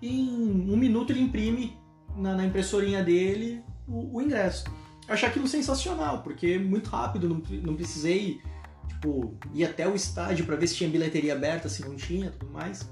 E 0.00 0.08
em 0.08 0.72
um 0.72 0.76
minuto 0.76 1.12
ele 1.12 1.20
imprime 1.20 1.78
na, 2.16 2.34
na 2.34 2.46
impressorinha 2.46 3.04
dele 3.04 3.62
o, 3.86 4.16
o, 4.16 4.22
ingresso. 4.22 4.64
Eu 5.06 5.12
achei 5.12 5.28
aquilo 5.28 5.46
sensacional, 5.46 6.22
porque 6.22 6.58
muito 6.58 6.88
rápido, 6.88 7.28
não, 7.28 7.42
não 7.60 7.76
precisei 7.76 8.40
tipo, 8.88 9.36
ir 9.52 9.66
até 9.66 9.86
o 9.86 9.94
estádio 9.94 10.46
para 10.46 10.56
ver 10.56 10.66
se 10.66 10.76
tinha 10.76 10.88
bilheteria 10.88 11.34
aberta, 11.34 11.68
se 11.68 11.84
não 11.84 11.94
tinha, 11.94 12.30
tudo 12.30 12.50
mais. 12.50 12.90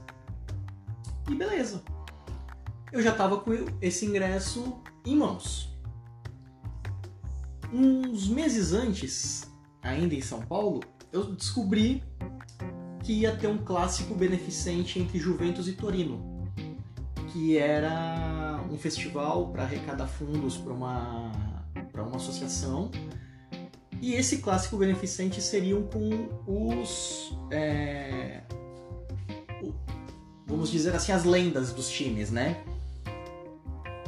E 1.30 1.34
beleza 1.34 1.82
eu 2.92 3.02
já 3.02 3.10
estava 3.10 3.38
com 3.38 3.52
esse 3.80 4.04
ingresso 4.06 4.80
em 5.04 5.16
mãos. 5.16 5.68
Uns 7.72 8.28
meses 8.28 8.72
antes, 8.72 9.50
ainda 9.82 10.14
em 10.14 10.20
São 10.20 10.40
Paulo, 10.42 10.80
eu 11.12 11.34
descobri 11.34 12.02
que 13.02 13.12
ia 13.12 13.34
ter 13.34 13.46
um 13.46 13.58
clássico 13.58 14.14
beneficente 14.14 14.98
entre 14.98 15.18
Juventus 15.18 15.68
e 15.68 15.72
Torino, 15.72 16.44
que 17.32 17.56
era 17.56 18.62
um 18.70 18.76
festival 18.76 19.48
para 19.48 19.62
arrecadar 19.62 20.06
fundos 20.06 20.56
para 20.56 20.72
uma, 20.72 21.32
para 21.92 22.02
uma 22.02 22.16
associação. 22.16 22.90
E 24.02 24.14
esse 24.14 24.38
clássico 24.38 24.76
beneficente 24.76 25.40
seriam 25.42 25.82
com 25.82 26.28
os. 26.46 27.36
É, 27.50 28.42
vamos 30.46 30.70
dizer 30.70 30.94
assim, 30.94 31.12
as 31.12 31.24
lendas 31.24 31.72
dos 31.72 31.88
times, 31.90 32.30
né? 32.30 32.64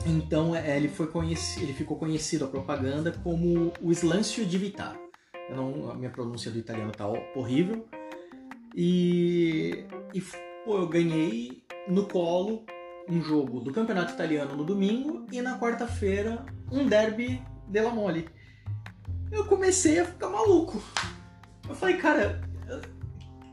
Então 0.05 0.55
é, 0.55 0.77
ele, 0.77 0.89
foi 0.89 1.07
conhecido, 1.07 1.65
ele 1.65 1.73
ficou 1.73 1.97
conhecido 1.97 2.45
a 2.45 2.49
propaganda 2.49 3.13
como 3.23 3.73
o 3.81 3.93
Slancio 3.93 4.45
di 4.45 4.59
Vitar. 4.59 4.99
Eu 5.49 5.57
não, 5.57 5.91
a 5.91 5.95
minha 5.95 6.11
pronúncia 6.11 6.51
do 6.51 6.59
italiano 6.59 6.93
tá 6.93 7.07
horrível. 7.37 7.87
E, 8.75 9.85
e 10.13 10.21
pô, 10.65 10.79
eu 10.79 10.89
ganhei 10.89 11.65
no 11.89 12.07
colo 12.07 12.65
um 13.09 13.21
jogo 13.23 13.61
do 13.61 13.73
campeonato 13.73 14.13
italiano 14.13 14.57
no 14.57 14.65
domingo 14.65 15.27
e 15.31 15.41
na 15.43 15.59
quarta-feira 15.59 16.45
um 16.71 16.87
derby 16.87 17.43
della 17.69 17.91
Mole. 17.91 18.29
Eu 19.31 19.47
comecei 19.47 19.99
a 20.01 20.05
ficar 20.05 20.29
maluco. 20.29 20.83
Eu 21.69 21.75
falei, 21.75 21.97
cara, 21.97 22.41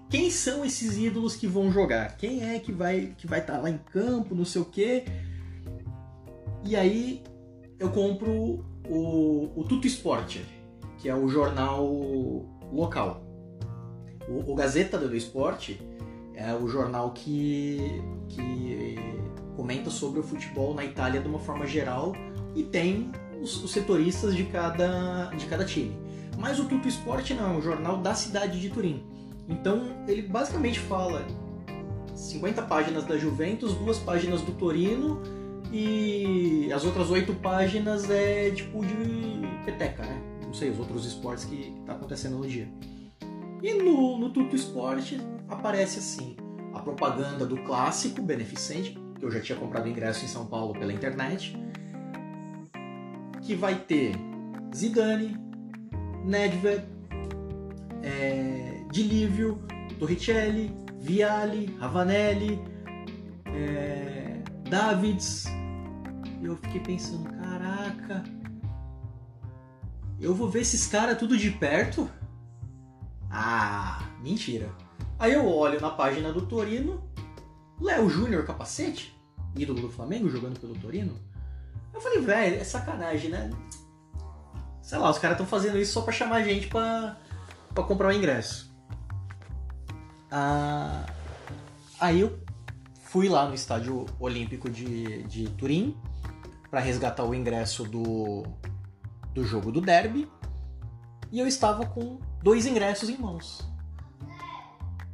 quem 0.10 0.32
são 0.32 0.66
esses 0.66 0.98
ídolos 0.98 1.36
que 1.36 1.48
vão 1.48 1.72
jogar? 1.72 2.18
Quem 2.18 2.44
é 2.44 2.60
que 2.60 2.72
vai 2.72 3.14
que 3.18 3.28
vai 3.28 3.40
estar 3.40 3.54
tá 3.54 3.60
lá 3.60 3.70
em 3.70 3.78
campo, 3.78 4.34
não 4.34 4.46
sei 4.46 4.62
o 4.62 4.66
quê? 4.66 5.06
E 6.64 6.76
aí 6.76 7.24
eu 7.80 7.90
compro 7.90 8.66
o, 8.88 9.52
o 9.56 9.64
Tuto 9.64 9.88
Sport, 9.88 10.38
que 10.98 11.08
é 11.08 11.16
o 11.16 11.28
jornal 11.28 11.86
local. 12.72 13.24
O, 14.28 14.52
o 14.52 14.56
Gazeta 14.56 14.98
dello 14.98 15.16
Sport 15.16 15.72
é 16.36 16.54
o 16.54 16.68
jornal 16.68 17.12
que, 17.12 18.02
que 18.28 18.96
comenta 19.56 19.90
sobre 19.90 20.20
o 20.20 20.24
futebol 20.24 20.74
na 20.74 20.86
Itália 20.86 21.22
de 21.22 21.28
uma 21.28 21.40
forma 21.40 21.66
geral 21.66 22.14
e 22.56 22.64
tem 22.64 23.12
os, 23.42 23.64
os 23.64 23.72
setoristas 23.72 24.36
de 24.36 24.44
cada, 24.46 25.26
de 25.38 25.46
cada 25.46 25.66
time. 25.66 25.98
Mas 26.38 26.60
o 26.60 26.66
Tuto 26.66 26.88
Sport 26.88 27.32
não, 27.32 27.56
é 27.56 27.58
um 27.58 27.62
jornal 27.62 27.98
da 27.98 28.14
cidade 28.14 28.60
de 28.60 28.70
Turim. 28.70 29.04
Então 29.48 30.04
ele 30.08 30.22
basicamente 30.22 30.80
fala 30.80 31.26
50 32.16 32.62
páginas 32.64 33.06
da 33.06 33.18
Juventus, 33.18 33.74
duas 33.76 33.98
páginas 33.98 34.42
do 34.42 34.52
Torino 34.52 35.22
e 35.72 36.72
as 36.74 36.84
outras 36.84 37.10
oito 37.12 37.34
páginas 37.36 38.10
é 38.10 38.50
tipo 38.52 38.86
de 38.86 38.96
peteca, 39.66 40.04
né? 40.04 40.22
Não 40.44 40.54
sei, 40.54 40.72
os 40.72 40.80
outros 40.80 41.06
esportes 41.06 41.46
que 41.46 41.76
tá 41.86 41.94
acontecendo 41.94 42.38
no 42.38 42.48
dia. 42.48 42.68
E 43.62 43.74
no, 43.74 44.18
no 44.18 44.30
Tuto 44.32 44.56
Esporte 44.56 45.20
aparece 45.48 46.00
assim, 46.00 46.36
a 46.74 46.80
propaganda 46.80 47.46
do 47.46 47.58
clássico 47.64 48.22
beneficente, 48.22 48.98
que 49.20 49.26
eu 49.26 49.30
já 49.30 49.40
tinha 49.42 49.58
comprado 49.58 49.88
ingresso 49.88 50.26
em 50.26 50.28
São 50.28 50.46
Paulo 50.46 50.74
pela 50.74 50.94
internet, 50.94 51.56
que 53.42 53.54
vai 53.54 53.76
ter 53.76 54.16
Zidane, 54.74 55.38
Nedved, 56.24 56.84
é, 58.02 58.82
Dilívio, 58.92 59.62
Torricelli, 60.00 60.72
Viali, 61.00 61.76
Ravanelli, 61.80 62.60
é, 63.46 64.42
Davids, 64.70 65.46
e 66.42 66.46
eu 66.46 66.56
fiquei 66.58 66.80
pensando, 66.80 67.30
caraca, 67.30 68.24
eu 70.20 70.34
vou 70.34 70.50
ver 70.50 70.62
esses 70.62 70.86
caras 70.88 71.18
tudo 71.18 71.38
de 71.38 71.50
perto? 71.52 72.10
Ah, 73.30 74.04
mentira. 74.22 74.70
Aí 75.18 75.34
eu 75.34 75.46
olho 75.48 75.80
na 75.80 75.90
página 75.90 76.32
do 76.34 76.46
Torino, 76.46 77.04
Léo 77.80 78.10
Júnior 78.10 78.46
capacete, 78.46 79.18
ídolo 79.56 79.82
do 79.82 79.90
Flamengo, 79.90 80.30
jogando 80.30 80.60
pelo 80.60 80.76
Torino. 80.76 81.18
Eu 81.94 82.02
falei, 82.02 82.22
velho, 82.22 82.56
é 82.60 82.64
sacanagem, 82.64 83.30
né? 83.30 83.50
Sei 84.82 84.98
lá, 84.98 85.10
os 85.10 85.20
caras 85.20 85.36
estão 85.36 85.48
fazendo 85.48 85.78
isso 85.78 85.94
só 85.94 86.02
pra 86.02 86.12
chamar 86.12 86.38
a 86.38 86.44
gente 86.44 86.68
pra, 86.68 87.18
pra 87.74 87.84
comprar 87.84 88.10
o 88.10 88.12
ingresso. 88.12 88.74
Ah, 90.32 91.06
aí 92.00 92.22
eu 92.22 92.40
fui 93.04 93.28
lá 93.30 93.48
no 93.48 93.54
estádio 93.54 94.06
olímpico 94.20 94.70
de, 94.70 95.24
de 95.24 95.50
Turim 95.52 95.96
para 96.70 96.80
resgatar 96.80 97.24
o 97.24 97.34
ingresso 97.34 97.84
do, 97.84 98.44
do 99.34 99.44
jogo 99.44 99.72
do 99.72 99.82
derby 99.82 100.30
e 101.32 101.40
eu 101.40 101.48
estava 101.48 101.86
com 101.86 102.20
dois 102.42 102.66
ingressos 102.66 103.10
em 103.10 103.18
mãos. 103.18 103.60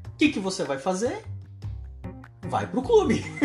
O 0.07 0.17
que, 0.17 0.29
que 0.29 0.39
você 0.39 0.63
vai 0.63 0.77
fazer? 0.77 1.25
Vai 2.43 2.65
pro 2.67 2.81
clube. 2.81 3.24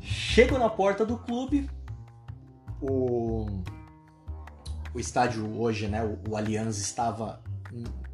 Chego 0.00 0.58
na 0.58 0.68
porta 0.70 1.04
do 1.04 1.18
clube, 1.18 1.68
o, 2.80 3.46
o 4.94 5.00
estádio 5.00 5.58
hoje, 5.58 5.88
né, 5.88 6.04
o, 6.04 6.18
o 6.30 6.36
Allianz 6.36 6.78
estava 6.78 7.42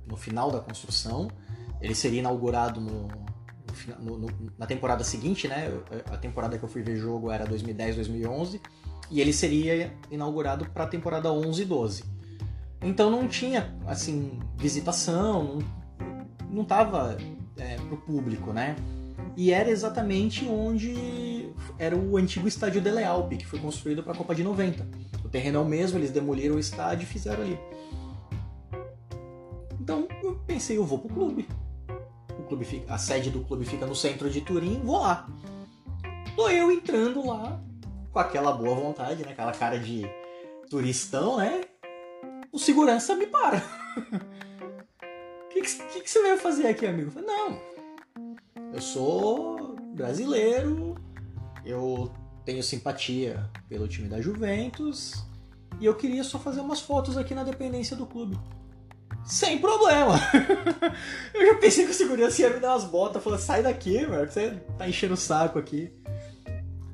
no 0.06 0.16
final 0.16 0.50
da 0.50 0.60
construção 0.60 1.28
ele 1.80 1.94
seria 1.94 2.20
inaugurado 2.20 2.80
no, 2.80 3.08
no, 4.00 4.18
no, 4.18 4.28
na 4.58 4.66
temporada 4.66 5.04
seguinte, 5.04 5.46
né? 5.48 5.70
A 6.10 6.16
temporada 6.16 6.58
que 6.58 6.64
eu 6.64 6.68
fui 6.68 6.82
ver 6.82 6.96
jogo 6.96 7.30
era 7.30 7.44
2010, 7.44 7.96
2011. 7.96 8.60
E 9.10 9.20
ele 9.20 9.32
seria 9.32 9.92
inaugurado 10.10 10.68
para 10.70 10.84
a 10.84 10.86
temporada 10.86 11.32
11 11.32 11.62
e 11.62 11.64
12. 11.64 12.04
Então 12.82 13.10
não 13.10 13.28
tinha, 13.28 13.74
assim, 13.86 14.38
visitação, 14.56 15.44
não, 16.00 16.26
não 16.50 16.64
tava 16.64 17.16
é, 17.56 17.76
pro 17.76 17.96
público, 17.98 18.52
né? 18.52 18.76
E 19.36 19.52
era 19.52 19.70
exatamente 19.70 20.46
onde 20.46 21.52
era 21.78 21.96
o 21.96 22.16
antigo 22.16 22.48
estádio 22.48 22.80
Dele 22.80 23.04
Alpi, 23.04 23.36
que 23.36 23.46
foi 23.46 23.58
construído 23.58 24.02
para 24.02 24.12
a 24.12 24.16
Copa 24.16 24.34
de 24.34 24.42
90. 24.42 24.86
terreno 25.30 25.58
é 25.58 25.60
o 25.60 25.64
mesmo, 25.64 25.98
eles 25.98 26.10
demoliram 26.10 26.56
o 26.56 26.58
estádio 26.58 27.04
e 27.04 27.06
fizeram 27.06 27.42
ali. 27.42 27.58
Então 29.80 30.08
eu 30.22 30.36
pensei, 30.46 30.76
eu 30.76 30.84
vou 30.84 30.98
pro 30.98 31.08
clube. 31.08 31.46
O 32.38 32.42
clube 32.44 32.64
fica, 32.64 32.92
a 32.92 32.98
sede 32.98 33.30
do 33.30 33.40
clube 33.40 33.64
fica 33.64 33.86
no 33.86 33.94
centro 33.94 34.30
de 34.30 34.40
Turim, 34.40 34.80
vou 34.82 35.00
lá. 35.00 35.28
Tô 36.34 36.48
eu 36.48 36.70
entrando 36.70 37.26
lá 37.26 37.60
com 38.12 38.18
aquela 38.18 38.52
boa 38.52 38.74
vontade, 38.74 39.24
né? 39.24 39.32
Aquela 39.32 39.52
cara 39.52 39.78
de 39.78 40.06
turistão, 40.70 41.38
né? 41.38 41.62
O 42.52 42.58
segurança 42.58 43.14
me 43.14 43.26
para. 43.26 43.62
O 43.96 45.48
que, 45.50 45.60
que, 45.62 46.00
que, 46.00 46.10
você 46.10 46.22
veio 46.22 46.38
fazer 46.38 46.66
aqui, 46.66 46.86
amigo? 46.86 47.08
Eu 47.08 47.12
falei, 47.12 47.28
não, 47.28 47.60
eu 48.72 48.80
sou 48.80 49.76
brasileiro, 49.94 50.94
eu 51.64 52.12
tenho 52.44 52.62
simpatia 52.62 53.50
pelo 53.68 53.88
time 53.88 54.08
da 54.08 54.20
Juventus 54.20 55.26
e 55.80 55.84
eu 55.84 55.94
queria 55.94 56.22
só 56.24 56.38
fazer 56.38 56.60
umas 56.60 56.80
fotos 56.80 57.16
aqui 57.16 57.34
na 57.34 57.44
dependência 57.44 57.96
do 57.96 58.06
clube. 58.06 58.38
Sem 59.26 59.58
problema! 59.58 60.14
eu 61.34 61.46
já 61.46 61.54
pensei 61.56 61.84
que 61.84 61.90
o 61.90 61.94
segurança 61.94 62.40
ia 62.42 62.50
me 62.50 62.60
dar 62.60 62.70
umas 62.74 62.84
botas, 62.84 63.22
falou, 63.22 63.38
sai 63.38 63.62
daqui, 63.62 64.06
mano, 64.06 64.30
você 64.30 64.56
tá 64.78 64.88
enchendo 64.88 65.14
o 65.14 65.16
saco 65.16 65.58
aqui. 65.58 65.92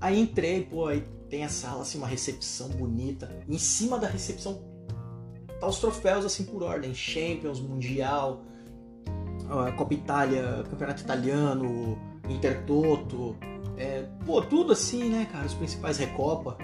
Aí 0.00 0.18
entrei, 0.18 0.62
pô, 0.64 0.86
aí 0.86 1.04
tem 1.28 1.44
a 1.44 1.48
sala, 1.48 1.82
assim, 1.82 1.98
uma 1.98 2.06
recepção 2.06 2.68
bonita. 2.70 3.30
Em 3.48 3.58
cima 3.58 3.98
da 3.98 4.08
recepção 4.08 4.62
tá 5.60 5.66
os 5.66 5.78
troféus, 5.78 6.24
assim, 6.24 6.44
por 6.44 6.62
ordem. 6.62 6.94
Champions, 6.94 7.60
Mundial, 7.60 8.42
Copa 9.76 9.94
Itália, 9.94 10.64
Campeonato 10.68 11.02
Italiano, 11.02 11.98
Intertoto. 12.28 13.36
É, 13.76 14.06
pô, 14.24 14.40
tudo 14.40 14.72
assim, 14.72 15.08
né, 15.08 15.28
cara? 15.30 15.46
Os 15.46 15.54
principais 15.54 15.98
Recopa. 15.98 16.56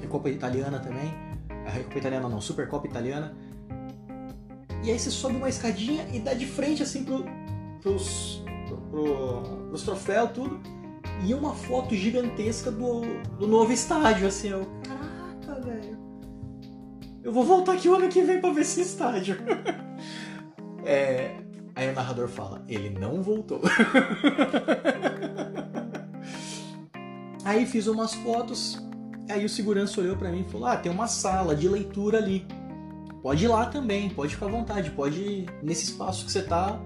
Recopa 0.00 0.28
Italiana 0.28 0.78
também. 0.78 1.12
A 1.66 1.70
Recopa 1.70 1.98
Italiana 1.98 2.28
não, 2.28 2.40
Supercopa 2.40 2.86
Italiana. 2.86 3.36
E 4.84 4.90
aí 4.90 4.98
você 4.98 5.10
sobe 5.10 5.36
uma 5.36 5.48
escadinha 5.48 6.06
e 6.12 6.20
dá 6.20 6.34
de 6.34 6.44
frente 6.44 6.82
assim 6.82 7.04
pro, 7.04 7.24
pros, 7.80 8.44
pro, 8.66 8.76
pro, 8.76 9.42
pros 9.68 9.82
troféus, 9.82 10.30
tudo. 10.32 10.60
E 11.24 11.32
uma 11.32 11.54
foto 11.54 11.94
gigantesca 11.94 12.70
do, 12.70 13.00
do 13.38 13.46
novo 13.46 13.72
estádio, 13.72 14.26
assim, 14.26 14.48
eu. 14.48 14.68
Caraca, 14.86 15.58
velho. 15.62 15.96
Eu 17.22 17.32
vou 17.32 17.44
voltar 17.44 17.72
aqui 17.72 17.88
o 17.88 17.94
ano 17.94 18.10
que 18.10 18.20
vem 18.20 18.42
pra 18.42 18.52
ver 18.52 18.60
esse 18.60 18.82
estádio. 18.82 19.38
é, 20.84 21.34
aí 21.74 21.88
o 21.88 21.94
narrador 21.94 22.28
fala, 22.28 22.62
ele 22.68 22.90
não 22.90 23.22
voltou. 23.22 23.62
aí 27.42 27.64
fiz 27.64 27.86
umas 27.86 28.12
fotos. 28.12 28.78
Aí 29.30 29.46
o 29.46 29.48
segurança 29.48 30.02
olhou 30.02 30.14
para 30.14 30.30
mim 30.30 30.44
e 30.46 30.50
falou: 30.50 30.66
Ah, 30.66 30.76
tem 30.76 30.92
uma 30.92 31.06
sala 31.06 31.56
de 31.56 31.66
leitura 31.66 32.18
ali 32.18 32.46
pode 33.24 33.42
ir 33.42 33.48
lá 33.48 33.64
também, 33.64 34.10
pode 34.10 34.34
ficar 34.34 34.46
à 34.46 34.50
vontade, 34.50 34.90
pode 34.90 35.46
nesse 35.62 35.84
espaço 35.84 36.26
que 36.26 36.30
você 36.30 36.42
tá, 36.42 36.78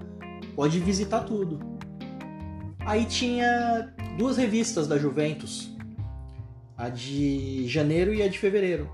pode 0.55 0.79
visitar 0.79 1.25
tudo. 1.25 1.59
Aí 2.79 3.03
tinha 3.03 3.93
duas 4.17 4.37
revistas 4.37 4.87
da 4.87 4.97
Juventus, 4.97 5.69
a 6.77 6.87
de 6.87 7.67
janeiro 7.67 8.13
e 8.13 8.23
a 8.23 8.29
de 8.29 8.39
fevereiro. 8.39 8.89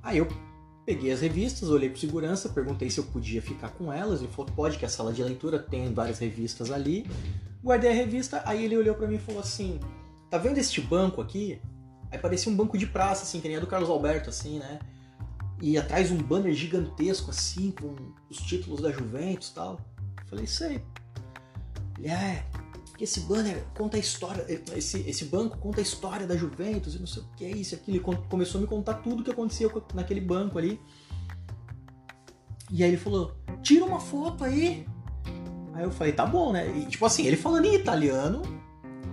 Aí 0.00 0.18
eu 0.18 0.28
peguei 0.86 1.10
as 1.10 1.20
revistas, 1.20 1.68
olhei 1.68 1.90
pro 1.90 1.98
segurança, 1.98 2.50
perguntei 2.50 2.88
se 2.88 2.98
eu 2.98 3.04
podia 3.04 3.42
ficar 3.42 3.70
com 3.70 3.92
elas, 3.92 4.20
ele 4.20 4.30
falou 4.30 4.52
pode, 4.52 4.78
que 4.78 4.84
a 4.84 4.88
sala 4.88 5.12
de 5.12 5.20
leitura 5.20 5.58
tem 5.58 5.92
várias 5.92 6.20
revistas 6.20 6.70
ali. 6.70 7.10
Guardei 7.60 7.90
a 7.90 7.94
revista, 7.94 8.40
aí 8.46 8.64
ele 8.64 8.76
olhou 8.76 8.94
para 8.94 9.08
mim 9.08 9.16
e 9.16 9.18
falou 9.18 9.40
assim: 9.40 9.80
"Tá 10.30 10.38
vendo 10.38 10.58
este 10.58 10.80
banco 10.80 11.20
aqui?" 11.20 11.60
Aí 12.08 12.18
parecia 12.18 12.52
um 12.52 12.54
banco 12.54 12.78
de 12.78 12.86
praça 12.86 13.24
assim, 13.24 13.40
que 13.40 13.48
nem 13.48 13.56
a 13.56 13.60
do 13.60 13.66
Carlos 13.66 13.90
Alberto 13.90 14.30
assim, 14.30 14.60
né? 14.60 14.78
E 15.64 15.78
atrás 15.78 16.10
um 16.10 16.18
banner 16.18 16.52
gigantesco 16.52 17.30
assim, 17.30 17.70
com 17.70 17.96
os 18.28 18.36
títulos 18.36 18.82
da 18.82 18.92
Juventus 18.92 19.48
e 19.48 19.54
tal. 19.54 19.80
Falei, 20.26 20.46
sei. 20.46 20.84
Ele, 21.98 22.10
ah, 22.10 22.22
é, 22.22 22.44
esse 23.00 23.20
banner 23.20 23.64
conta 23.74 23.96
a 23.96 24.00
história, 24.00 24.44
esse, 24.76 25.00
esse 25.08 25.24
banco 25.24 25.56
conta 25.56 25.80
a 25.80 25.82
história 25.82 26.26
da 26.26 26.36
Juventus 26.36 26.94
e 26.94 26.98
não 26.98 27.06
sei 27.06 27.22
o 27.22 27.26
que 27.34 27.46
é 27.46 27.50
isso, 27.50 27.74
aquilo. 27.74 27.96
Ele 27.96 28.18
começou 28.28 28.58
a 28.58 28.60
me 28.60 28.66
contar 28.66 28.94
tudo 28.94 29.20
o 29.20 29.24
que 29.24 29.30
acontecia 29.30 29.66
naquele 29.94 30.20
banco 30.20 30.58
ali. 30.58 30.78
E 32.70 32.84
aí 32.84 32.90
ele 32.90 32.98
falou, 32.98 33.34
tira 33.62 33.86
uma 33.86 34.00
foto 34.00 34.44
aí. 34.44 34.86
Aí 35.72 35.82
eu 35.82 35.90
falei, 35.90 36.12
tá 36.12 36.26
bom, 36.26 36.52
né? 36.52 36.76
E, 36.76 36.84
tipo 36.88 37.06
assim, 37.06 37.24
ele 37.26 37.38
falando 37.38 37.64
em 37.64 37.74
italiano 37.74 38.42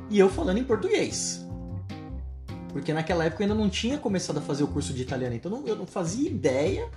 e 0.09 0.19
eu 0.19 0.27
falando 0.27 0.57
em 0.57 0.65
português. 0.65 1.47
Porque 2.71 2.93
naquela 2.93 3.25
época 3.25 3.43
eu 3.43 3.49
ainda 3.49 3.59
não 3.59 3.69
tinha 3.69 3.97
começado 3.97 4.37
a 4.37 4.41
fazer 4.41 4.63
o 4.63 4.67
curso 4.67 4.93
de 4.93 5.01
italiano, 5.01 5.35
então 5.35 5.63
eu 5.65 5.75
não 5.75 5.85
fazia 5.85 6.29
ideia 6.29 6.89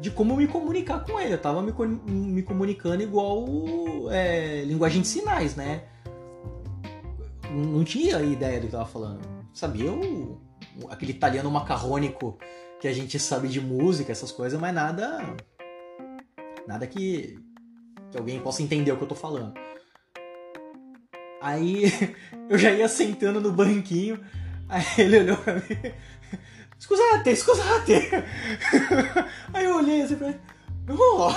de 0.00 0.10
como 0.10 0.36
me 0.36 0.46
comunicar 0.46 1.04
com 1.04 1.18
ele. 1.18 1.34
Eu 1.34 1.40
tava 1.40 1.62
me, 1.62 1.72
me 2.06 2.42
comunicando 2.42 3.02
igual 3.02 3.44
é, 4.10 4.62
linguagem 4.64 5.02
de 5.02 5.08
sinais, 5.08 5.56
né? 5.56 5.84
Não 7.50 7.84
tinha 7.84 8.20
ideia 8.20 8.60
do 8.60 8.68
que 8.68 8.74
eu 8.74 8.78
tava 8.78 8.90
falando. 8.90 9.20
Sabia 9.52 9.90
o, 9.92 10.40
aquele 10.90 11.12
italiano 11.12 11.50
macarrônico 11.50 12.38
que 12.80 12.88
a 12.88 12.92
gente 12.92 13.18
sabe 13.18 13.48
de 13.48 13.60
música, 13.60 14.12
essas 14.12 14.30
coisas, 14.30 14.60
mas 14.60 14.74
nada. 14.74 15.20
Nada 16.66 16.86
que, 16.86 17.38
que 18.10 18.18
alguém 18.18 18.40
possa 18.40 18.62
entender 18.62 18.92
o 18.92 18.96
que 18.96 19.04
eu 19.04 19.08
tô 19.08 19.14
falando. 19.14 19.54
Aí 21.40 21.84
eu 22.48 22.58
já 22.58 22.72
ia 22.72 22.88
sentando 22.88 23.40
no 23.40 23.52
banquinho. 23.52 24.20
Aí 24.68 24.84
ele 24.98 25.20
olhou 25.20 25.36
pra 25.36 25.54
mim. 25.54 25.62
Scusate, 26.78 27.36
scusate! 27.36 27.92
Aí 29.52 29.64
eu 29.64 29.76
olhei 29.76 30.02
assim 30.02 30.16
pra 30.16 30.28
ele. 30.28 30.40
Oh. 30.88 31.28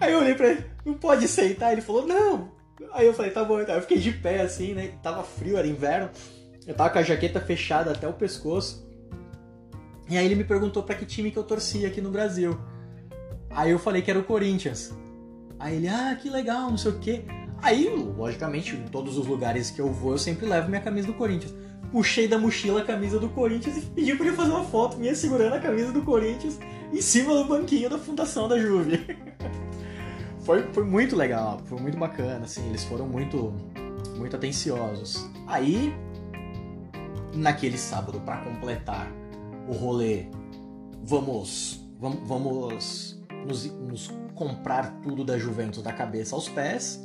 Aí 0.00 0.12
eu 0.12 0.20
olhei 0.20 0.34
pra 0.34 0.48
ele, 0.48 0.64
não 0.84 0.94
pode 0.94 1.28
sentar? 1.28 1.72
Ele 1.72 1.82
falou, 1.82 2.06
não. 2.06 2.52
Aí 2.92 3.06
eu 3.06 3.12
falei, 3.12 3.30
tá 3.30 3.44
bom, 3.44 3.60
então. 3.60 3.74
Eu 3.74 3.82
fiquei 3.82 3.98
de 3.98 4.12
pé 4.12 4.40
assim, 4.40 4.72
né? 4.72 4.92
Tava 5.02 5.22
frio, 5.22 5.58
era 5.58 5.66
inverno. 5.66 6.10
Eu 6.66 6.74
tava 6.74 6.90
com 6.90 6.98
a 6.98 7.02
jaqueta 7.02 7.40
fechada 7.40 7.92
até 7.92 8.08
o 8.08 8.12
pescoço. 8.12 8.86
E 10.08 10.16
aí 10.16 10.24
ele 10.24 10.36
me 10.36 10.44
perguntou 10.44 10.82
para 10.82 10.94
que 10.94 11.04
time 11.04 11.30
que 11.30 11.36
eu 11.36 11.44
torcia 11.44 11.88
aqui 11.88 12.00
no 12.00 12.10
Brasil. 12.10 12.58
Aí 13.50 13.70
eu 13.70 13.78
falei 13.78 14.02
que 14.02 14.10
era 14.10 14.20
o 14.20 14.24
Corinthians. 14.24 14.94
Aí 15.58 15.76
ele, 15.76 15.88
ah, 15.88 16.16
que 16.20 16.30
legal, 16.30 16.70
não 16.70 16.78
sei 16.78 16.90
o 16.92 16.98
quê. 16.98 17.24
Aí, 17.66 17.88
logicamente, 17.88 18.76
em 18.76 18.84
todos 18.84 19.18
os 19.18 19.26
lugares 19.26 19.72
que 19.72 19.80
eu 19.80 19.92
vou, 19.92 20.12
eu 20.12 20.18
sempre 20.18 20.46
levo 20.46 20.68
minha 20.68 20.80
camisa 20.80 21.08
do 21.08 21.14
Corinthians. 21.14 21.52
Puxei 21.90 22.28
da 22.28 22.38
mochila 22.38 22.80
a 22.80 22.84
camisa 22.84 23.18
do 23.18 23.28
Corinthians 23.28 23.78
e 23.78 23.80
pedi 23.86 24.14
pra 24.14 24.26
ele 24.26 24.36
fazer 24.36 24.52
uma 24.52 24.62
foto 24.62 24.96
minha 24.96 25.12
segurando 25.16 25.54
a 25.54 25.58
camisa 25.58 25.90
do 25.90 26.00
Corinthians 26.02 26.60
em 26.92 27.00
cima 27.00 27.34
do 27.34 27.44
banquinho 27.44 27.90
da 27.90 27.98
fundação 27.98 28.46
da 28.46 28.56
Juve. 28.56 29.04
foi, 30.46 30.62
foi 30.72 30.84
muito 30.84 31.16
legal, 31.16 31.60
foi 31.64 31.80
muito 31.80 31.98
bacana, 31.98 32.44
assim, 32.44 32.68
eles 32.68 32.84
foram 32.84 33.08
muito, 33.08 33.52
muito 34.16 34.36
atenciosos. 34.36 35.28
Aí, 35.48 35.92
naquele 37.34 37.78
sábado, 37.78 38.20
para 38.20 38.42
completar 38.42 39.10
o 39.66 39.72
rolê, 39.72 40.26
vamos, 41.02 41.84
vamos, 41.98 42.20
vamos 42.28 43.20
nos, 43.44 43.64
nos 43.72 44.12
comprar 44.36 45.00
tudo 45.02 45.24
da 45.24 45.36
Juventus 45.36 45.82
da 45.82 45.92
cabeça 45.92 46.36
aos 46.36 46.48
pés 46.48 47.02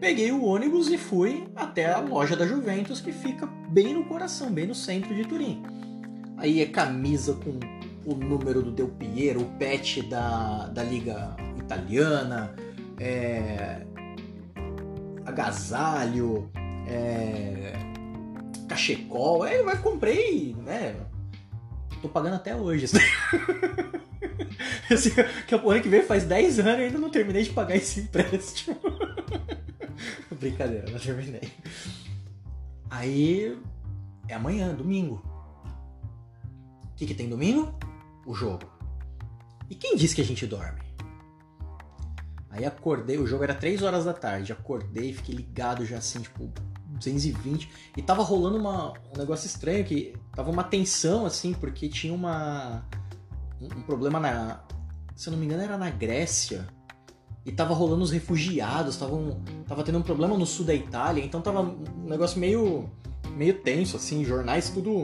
Peguei 0.00 0.30
o 0.30 0.44
ônibus 0.44 0.88
e 0.88 0.98
fui 0.98 1.48
até 1.56 1.92
a 1.92 2.00
loja 2.00 2.36
da 2.36 2.46
Juventus, 2.46 3.00
que 3.00 3.12
fica 3.12 3.46
bem 3.46 3.94
no 3.94 4.04
coração, 4.04 4.50
bem 4.50 4.66
no 4.66 4.74
centro 4.74 5.14
de 5.14 5.24
Turim. 5.24 5.62
Aí 6.36 6.60
é 6.60 6.66
camisa 6.66 7.32
com 7.32 7.58
o 8.04 8.14
número 8.14 8.62
do 8.62 8.70
Del 8.70 8.88
Piero, 8.88 9.40
o 9.40 9.46
pet 9.58 10.02
da, 10.02 10.66
da 10.68 10.82
Liga 10.82 11.34
Italiana, 11.56 12.54
é, 13.00 13.86
agasalho, 15.24 16.50
é, 16.86 17.72
cachecol. 18.68 19.44
Aí 19.44 19.56
eu 19.56 19.76
comprei, 19.78 20.54
né? 20.64 20.94
Tô 22.02 22.08
pagando 22.08 22.36
até 22.36 22.54
hoje. 22.54 22.84
Assim, 24.90 25.10
que 25.48 25.54
o 25.54 25.70
ano 25.70 25.80
que 25.80 25.88
vem 25.88 26.02
faz 26.02 26.24
10 26.24 26.58
anos 26.60 26.80
e 26.80 26.82
ainda 26.84 26.98
não 26.98 27.08
terminei 27.10 27.42
de 27.42 27.50
pagar 27.50 27.76
esse 27.76 28.00
empréstimo. 28.00 28.76
Brincadeira, 30.40 30.90
não 30.90 30.98
terminei. 30.98 31.52
Aí 32.90 33.58
é 34.28 34.34
amanhã, 34.34 34.74
domingo. 34.74 35.22
O 36.84 36.94
que, 36.96 37.06
que 37.06 37.14
tem 37.14 37.28
domingo? 37.28 37.74
O 38.24 38.34
jogo. 38.34 38.70
E 39.68 39.74
quem 39.74 39.96
disse 39.96 40.14
que 40.14 40.22
a 40.22 40.24
gente 40.24 40.46
dorme? 40.46 40.80
Aí 42.50 42.64
acordei, 42.64 43.18
o 43.18 43.26
jogo 43.26 43.44
era 43.44 43.54
3 43.54 43.82
horas 43.82 44.04
da 44.04 44.14
tarde, 44.14 44.52
acordei, 44.52 45.12
fiquei 45.12 45.34
ligado 45.34 45.84
já 45.84 45.98
assim, 45.98 46.20
tipo, 46.20 46.50
220. 46.86 47.68
E 47.96 48.02
tava 48.02 48.22
rolando 48.22 48.56
uma, 48.56 48.92
um 48.92 49.18
negócio 49.18 49.46
estranho, 49.46 49.84
que 49.84 50.14
tava 50.34 50.50
uma 50.50 50.64
tensão 50.64 51.26
assim, 51.26 51.52
porque 51.52 51.88
tinha 51.88 52.14
uma. 52.14 52.84
Um, 53.60 53.66
um 53.66 53.82
problema 53.82 54.18
na. 54.18 54.64
Se 55.14 55.28
eu 55.28 55.32
não 55.32 55.38
me 55.38 55.46
engano, 55.46 55.62
era 55.62 55.76
na 55.76 55.90
Grécia 55.90 56.66
e 57.46 57.52
tava 57.52 57.72
rolando 57.72 58.02
os 58.02 58.10
refugiados, 58.10 58.96
tavam, 58.96 59.40
tava 59.68 59.84
tendo 59.84 59.98
um 59.98 60.02
problema 60.02 60.36
no 60.36 60.44
sul 60.44 60.66
da 60.66 60.74
Itália, 60.74 61.24
então 61.24 61.40
tava 61.40 61.62
um 61.62 62.08
negócio 62.08 62.40
meio, 62.40 62.90
meio 63.36 63.54
tenso, 63.62 63.96
assim, 63.96 64.24
jornais 64.24 64.68
tudo 64.68 65.02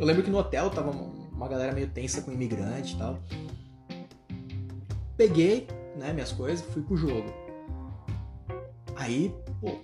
Eu 0.00 0.06
lembro 0.06 0.22
que 0.22 0.30
no 0.30 0.38
hotel 0.38 0.70
tava 0.70 0.90
uma 0.90 1.46
galera 1.46 1.74
meio 1.74 1.88
tensa 1.88 2.22
com 2.22 2.32
imigrante 2.32 2.94
e 2.94 2.98
tal. 2.98 3.18
Peguei, 5.18 5.68
né, 5.96 6.14
minhas 6.14 6.32
coisas, 6.32 6.64
fui 6.72 6.80
pro 6.80 6.96
jogo. 6.96 7.30
Aí, 8.96 9.34
pô, 9.60 9.78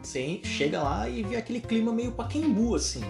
você 0.00 0.40
chega 0.44 0.80
lá 0.80 1.08
e 1.08 1.24
vê 1.24 1.34
aquele 1.34 1.60
clima 1.60 1.92
meio 1.92 2.12
paquembu, 2.12 2.76
assim. 2.76 3.02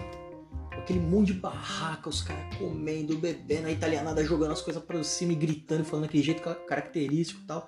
Aquele 0.71 0.99
monte 0.99 1.27
de 1.27 1.39
barraca, 1.39 2.09
os 2.09 2.23
caras 2.23 2.55
comendo, 2.57 3.17
bebendo, 3.17 3.67
a 3.67 3.71
italianada 3.71 4.23
jogando 4.25 4.51
as 4.51 4.61
coisas 4.61 4.81
pra 4.83 5.03
cima 5.03 5.31
e 5.31 5.35
gritando, 5.35 5.85
falando 5.85 6.05
daquele 6.05 6.23
jeito 6.23 6.41
característico 6.65 7.41
e 7.41 7.45
tal. 7.45 7.67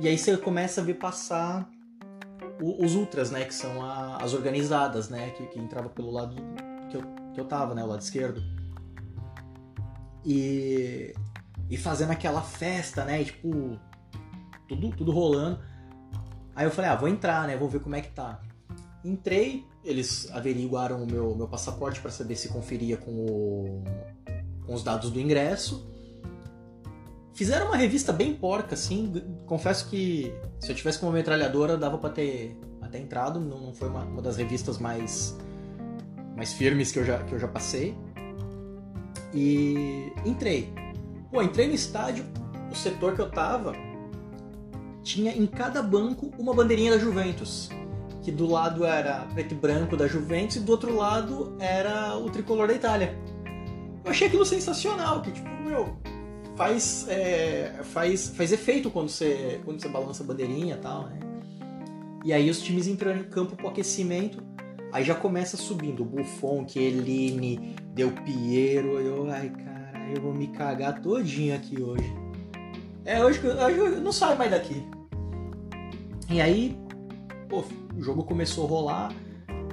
E 0.00 0.08
aí 0.08 0.16
você 0.16 0.34
começa 0.38 0.80
a 0.80 0.84
ver 0.84 0.94
passar 0.94 1.70
os 2.58 2.94
ultras, 2.94 3.30
né? 3.30 3.44
Que 3.44 3.54
são 3.54 3.82
a, 3.82 4.16
as 4.16 4.32
organizadas, 4.32 5.10
né? 5.10 5.28
Que, 5.30 5.46
que 5.46 5.58
entrava 5.58 5.90
pelo 5.90 6.10
lado 6.10 6.36
que 6.90 6.96
eu, 6.96 7.02
que 7.34 7.40
eu 7.40 7.44
tava, 7.44 7.74
né? 7.74 7.84
O 7.84 7.86
lado 7.86 8.00
esquerdo. 8.00 8.42
E, 10.24 11.12
e 11.68 11.76
fazendo 11.76 12.12
aquela 12.12 12.40
festa, 12.40 13.04
né? 13.04 13.20
E, 13.20 13.26
tipo, 13.26 13.78
tudo, 14.66 14.90
tudo 14.96 15.12
rolando. 15.12 15.60
Aí 16.56 16.64
eu 16.64 16.70
falei, 16.70 16.90
ah, 16.90 16.96
vou 16.96 17.08
entrar, 17.08 17.46
né? 17.46 17.54
Vou 17.58 17.68
ver 17.68 17.80
como 17.80 17.94
é 17.94 18.00
que 18.00 18.10
tá. 18.10 18.40
Entrei, 19.04 19.66
eles 19.84 20.30
averiguaram 20.30 21.02
o 21.02 21.06
meu, 21.06 21.36
meu 21.36 21.46
passaporte 21.46 22.00
para 22.00 22.10
saber 22.10 22.36
se 22.36 22.48
conferia 22.48 22.96
com, 22.96 23.10
o, 23.10 23.84
com 24.64 24.72
os 24.72 24.82
dados 24.82 25.10
do 25.10 25.20
ingresso. 25.20 25.99
Fizeram 27.40 27.68
uma 27.68 27.76
revista 27.76 28.12
bem 28.12 28.34
porca, 28.34 28.74
assim. 28.74 29.14
Confesso 29.46 29.88
que 29.88 30.30
se 30.58 30.70
eu 30.70 30.76
tivesse 30.76 30.98
com 30.98 31.06
uma 31.06 31.12
metralhadora 31.14 31.74
dava 31.74 31.96
para 31.96 32.10
ter 32.10 32.54
até 32.82 32.98
entrado. 32.98 33.40
Não, 33.40 33.58
não 33.58 33.72
foi 33.72 33.88
uma, 33.88 34.04
uma, 34.04 34.20
das 34.20 34.36
revistas 34.36 34.76
mais, 34.76 35.38
mais 36.36 36.52
firmes 36.52 36.92
que 36.92 36.98
eu, 36.98 37.04
já, 37.06 37.16
que 37.22 37.32
eu 37.32 37.38
já 37.38 37.48
passei. 37.48 37.96
E 39.32 40.12
entrei. 40.22 40.70
Pô, 41.30 41.40
entrei 41.40 41.66
no 41.66 41.72
estádio, 41.72 42.26
o 42.70 42.74
setor 42.74 43.14
que 43.14 43.22
eu 43.22 43.30
tava 43.30 43.72
tinha 45.02 45.34
em 45.34 45.46
cada 45.46 45.82
banco 45.82 46.30
uma 46.38 46.52
bandeirinha 46.52 46.90
da 46.90 46.98
Juventus 46.98 47.70
que 48.22 48.30
do 48.30 48.46
lado 48.46 48.84
era 48.84 49.26
preto 49.32 49.54
e 49.54 49.56
branco 49.56 49.96
da 49.96 50.06
Juventus 50.06 50.56
e 50.56 50.60
do 50.60 50.72
outro 50.72 50.94
lado 50.94 51.56
era 51.58 52.18
o 52.18 52.28
tricolor 52.28 52.68
da 52.68 52.74
Itália. 52.74 53.16
Eu 54.04 54.10
achei 54.10 54.26
aquilo 54.26 54.44
sensacional, 54.44 55.22
que 55.22 55.32
tipo, 55.32 55.48
meu, 55.62 55.96
faz, 56.56 57.06
é, 57.08 57.80
faz, 57.84 58.28
faz 58.28 58.52
efeito 58.52 58.90
quando 58.90 59.08
você, 59.08 59.60
quando 59.64 59.80
você 59.80 59.88
balança 59.88 60.22
a 60.22 60.26
bandeirinha 60.26 60.74
e 60.74 60.78
tal, 60.78 61.06
né? 61.06 61.18
E 62.24 62.32
aí 62.32 62.50
os 62.50 62.60
times 62.60 62.86
entram 62.86 63.16
em 63.16 63.24
campo 63.24 63.56
pro 63.56 63.68
aquecimento, 63.68 64.42
aí 64.92 65.02
já 65.02 65.14
começa 65.14 65.56
subindo 65.56 66.04
Buffon, 66.04 66.68
Chiellini, 66.68 67.74
Del 67.94 68.12
Piero, 68.12 68.98
eu, 69.00 69.30
ai 69.30 69.48
cara, 69.48 70.10
eu 70.14 70.20
vou 70.20 70.34
me 70.34 70.48
cagar 70.48 71.00
todinho 71.00 71.54
aqui 71.54 71.82
hoje. 71.82 72.12
É, 73.04 73.24
hoje, 73.24 73.40
hoje 73.46 73.78
eu 73.78 74.00
não 74.02 74.12
saio 74.12 74.36
mais 74.36 74.50
daqui. 74.50 74.84
E 76.30 76.40
aí, 76.40 76.78
pô, 77.48 77.64
o 77.96 78.02
jogo 78.02 78.22
começou 78.22 78.66
a 78.66 78.68
rolar. 78.68 79.12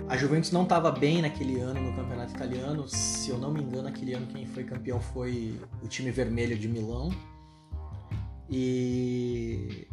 A 0.10 0.16
Juventus 0.16 0.52
não 0.52 0.64
estava 0.64 0.90
bem 0.90 1.22
naquele 1.22 1.60
ano 1.60 1.82
no 1.82 1.94
campeonato 1.94 2.34
italiano. 2.34 2.88
Se 2.88 3.30
eu 3.30 3.38
não 3.38 3.52
me 3.52 3.62
engano, 3.62 3.90
aquele 3.90 4.14
ano 4.14 4.26
quem 4.28 4.48
foi 4.48 4.64
campeão 4.64 5.02
foi 5.02 5.60
o 5.84 5.88
time 5.88 6.12
vermelho 6.12 6.58
de 6.58 6.68
Milão. 6.70 7.10
E, 8.50 9.86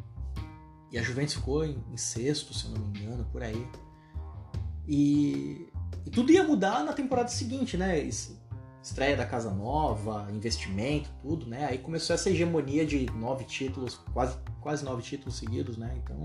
e 0.93 0.99
a 0.99 1.03
Juventus 1.03 1.35
ficou 1.35 1.65
em, 1.65 1.83
em 1.93 1.97
sexto, 1.97 2.55
se 2.55 2.67
eu 2.67 2.71
não 2.71 2.87
me 2.87 3.01
engano, 3.01 3.25
por 3.33 3.43
aí. 3.43 3.67
E, 4.87 5.67
e 6.07 6.11
tudo 6.11 6.31
ia 6.31 6.45
mudar 6.45 6.85
na 6.85 6.93
temporada 6.93 7.29
seguinte, 7.29 7.77
né? 7.77 7.99
Estreia 8.81 9.17
da 9.17 9.27
casa 9.27 9.51
nova, 9.51 10.29
investimento, 10.31 11.11
tudo, 11.23 11.45
né? 11.47 11.67
Aí 11.67 11.79
começou 11.79 12.15
essa 12.15 12.31
hegemonia 12.31 12.87
de 12.87 13.11
nove 13.17 13.45
títulos, 13.45 13.97
quase, 14.13 14.39
quase 14.61 14.85
nove 14.85 15.03
títulos 15.03 15.37
seguidos, 15.37 15.77
né? 15.77 15.93
Então 15.97 16.23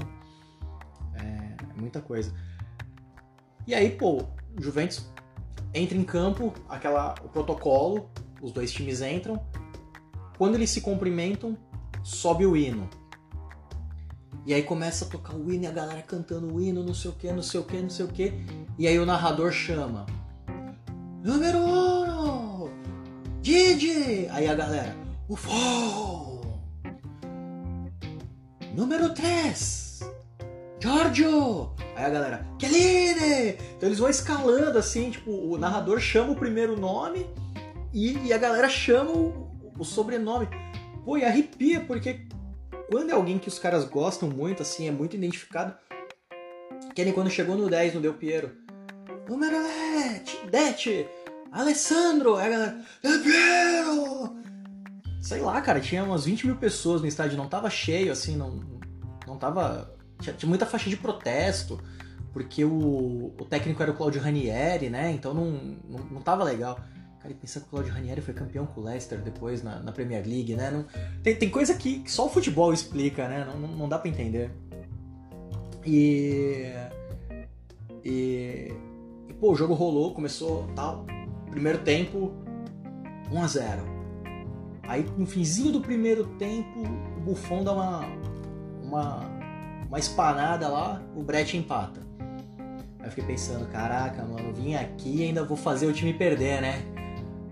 é, 1.16 1.56
é 1.64 1.82
muita 1.82 2.00
coisa. 2.02 2.32
E 3.70 3.76
aí, 3.76 3.92
pô, 3.92 4.24
Juventus 4.60 5.06
entra 5.76 5.96
em 5.96 6.04
campo, 6.04 6.52
aquela, 6.68 7.14
o 7.24 7.30
protocolo, 7.30 8.10
os 8.42 8.52
dois 8.52 8.72
times 8.72 9.00
entram. 9.00 9.40
Quando 10.40 10.56
eles 10.56 10.72
se 10.72 10.82
cumprimentam, 10.82 11.56
sobe 12.04 12.48
o 12.48 12.58
hino. 12.58 12.90
E 14.44 14.56
aí 14.56 14.64
começa 14.64 15.06
a 15.06 15.08
tocar 15.08 15.36
o 15.36 15.54
hino 15.54 15.66
e 15.66 15.68
a 15.68 15.72
galera 15.72 16.02
cantando 16.02 16.52
o 16.52 16.60
hino, 16.60 16.84
não 16.84 16.96
sei 16.96 17.12
o 17.12 17.14
que, 17.14 17.32
não 17.32 17.44
sei 17.44 17.60
o 17.60 17.64
que, 17.64 17.80
não 17.80 17.92
sei 17.92 18.06
o 18.06 18.08
que. 18.08 18.34
E 18.80 18.88
aí 18.88 18.98
o 18.98 19.06
narrador 19.06 19.52
chama. 19.52 20.08
Número 21.24 21.60
1! 21.60 22.64
Um, 22.64 22.70
Didi! 23.40 24.28
Aí 24.32 24.48
a 24.48 24.56
galera. 24.56 24.96
UFO! 25.30 26.42
Número 28.74 29.14
3! 29.14 30.00
Giorgio! 30.80 31.79
Aí 32.00 32.06
a 32.06 32.10
galera, 32.10 32.48
Kelly! 32.58 33.58
Então 33.76 33.90
eles 33.90 34.00
vão 34.00 34.10
escalando 34.10 34.78
assim, 34.78 35.12
tipo, 35.12 35.32
o 35.32 35.58
narrador 35.58 36.00
chama 36.00 36.32
o 36.32 36.36
primeiro 36.36 36.80
nome 36.80 37.30
e, 37.94 38.18
e 38.26 38.32
a 38.32 38.38
galera 38.38 38.70
chama 38.70 39.12
o, 39.12 39.52
o, 39.78 39.84
sobrenome. 39.84 40.48
Pô, 41.04 41.18
e 41.18 41.26
arrepia, 41.26 41.82
porque 41.82 42.22
quando 42.90 43.10
é 43.10 43.14
alguém 43.14 43.38
que 43.38 43.50
os 43.50 43.60
caras 43.60 43.84
gostam 43.84 44.30
muito, 44.30 44.62
assim, 44.62 44.88
é 44.88 44.92
muito 44.92 45.18
identificado. 45.18 45.76
Nem 46.98 47.12
quando 47.12 47.30
chegou 47.30 47.58
no 47.58 47.70
10 47.70 47.96
no 47.96 48.00
Del 48.00 48.14
Piero. 48.14 48.52
Número 49.28 49.58
10, 50.50 51.06
Alessandro! 51.52 52.38
Aí 52.38 52.48
a 52.48 52.50
galera, 52.50 52.82
Del 53.04 53.20
Piero! 53.22 54.38
Sei 55.22 55.42
lá, 55.42 55.62
cara, 55.62 55.82
tinha 55.82 56.06
umas 56.06 56.24
20 56.24 56.48
mil 56.48 56.56
pessoas 56.56 57.02
no 57.02 57.08
estádio, 57.08 57.38
não 57.38 57.50
tava 57.50 57.70
cheio, 57.70 58.10
assim, 58.10 58.38
não, 58.38 58.62
não 59.28 59.38
tava 59.38 59.99
tinha, 60.20 60.36
tinha 60.36 60.50
muita 60.50 60.66
faixa 60.66 60.90
de 60.90 60.98
protesto, 60.98 61.80
porque 62.32 62.64
o, 62.64 63.34
o 63.38 63.46
técnico 63.46 63.82
era 63.82 63.92
o 63.92 63.96
Claudio 63.96 64.22
Ranieri, 64.22 64.90
né? 64.90 65.12
Então 65.12 65.34
não, 65.34 65.52
não, 65.88 66.00
não 66.12 66.22
tava 66.22 66.44
legal. 66.44 66.80
Cara, 67.20 67.34
e 67.34 67.36
pensando 67.36 67.64
que 67.64 67.68
o 67.68 67.72
Claudio 67.72 67.94
Ranieri 67.94 68.22
foi 68.22 68.34
campeão 68.34 68.66
com 68.66 68.80
o 68.80 68.84
Leicester 68.84 69.20
depois 69.20 69.62
na, 69.62 69.80
na 69.80 69.92
Premier 69.92 70.26
League, 70.26 70.56
né? 70.56 70.72
Não, 70.72 70.86
tem, 71.22 71.36
tem 71.36 71.50
coisa 71.50 71.74
que, 71.74 72.00
que, 72.00 72.12
só 72.12 72.28
o 72.28 72.30
futebol 72.30 72.72
explica, 72.72 73.28
né? 73.28 73.46
Não, 73.46 73.60
não, 73.60 73.68
não 73.70 73.90
dá 73.90 74.00
para 74.00 74.10
entender. 74.10 74.52
E, 75.86 76.72
e, 78.06 78.74
e. 79.28 79.34
pô, 79.40 79.52
o 79.52 79.56
jogo 79.56 79.74
rolou, 79.74 80.14
começou 80.14 80.68
tal. 80.76 81.06
Primeiro 81.50 81.80
tempo, 81.80 82.32
1 83.32 83.42
a 83.42 83.48
0 83.48 84.00
Aí 84.84 85.06
no 85.18 85.26
finzinho 85.26 85.72
do 85.72 85.82
primeiro 85.82 86.26
tempo, 86.38 86.82
o 87.18 87.20
Buffon 87.20 87.64
dá 87.64 87.74
uma, 87.74 88.06
uma 88.82 89.39
uma 89.90 89.98
espanada 89.98 90.68
lá, 90.68 91.02
o 91.16 91.24
Brett 91.24 91.58
empata. 91.58 92.02
Aí 93.00 93.06
eu 93.06 93.10
fiquei 93.10 93.26
pensando, 93.26 93.68
caraca, 93.72 94.24
mano, 94.24 94.54
vim 94.54 94.76
aqui 94.76 95.18
e 95.18 95.24
ainda 95.24 95.44
vou 95.44 95.58
fazer 95.58 95.88
o 95.88 95.94
time 95.94 96.14
perder, 96.14 96.62
né? 96.62 96.84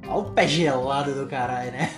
Olha 0.08 0.20
o 0.20 0.32
pé 0.32 0.48
gelado 0.48 1.16
do 1.16 1.28
caralho, 1.28 1.72
né? 1.72 1.90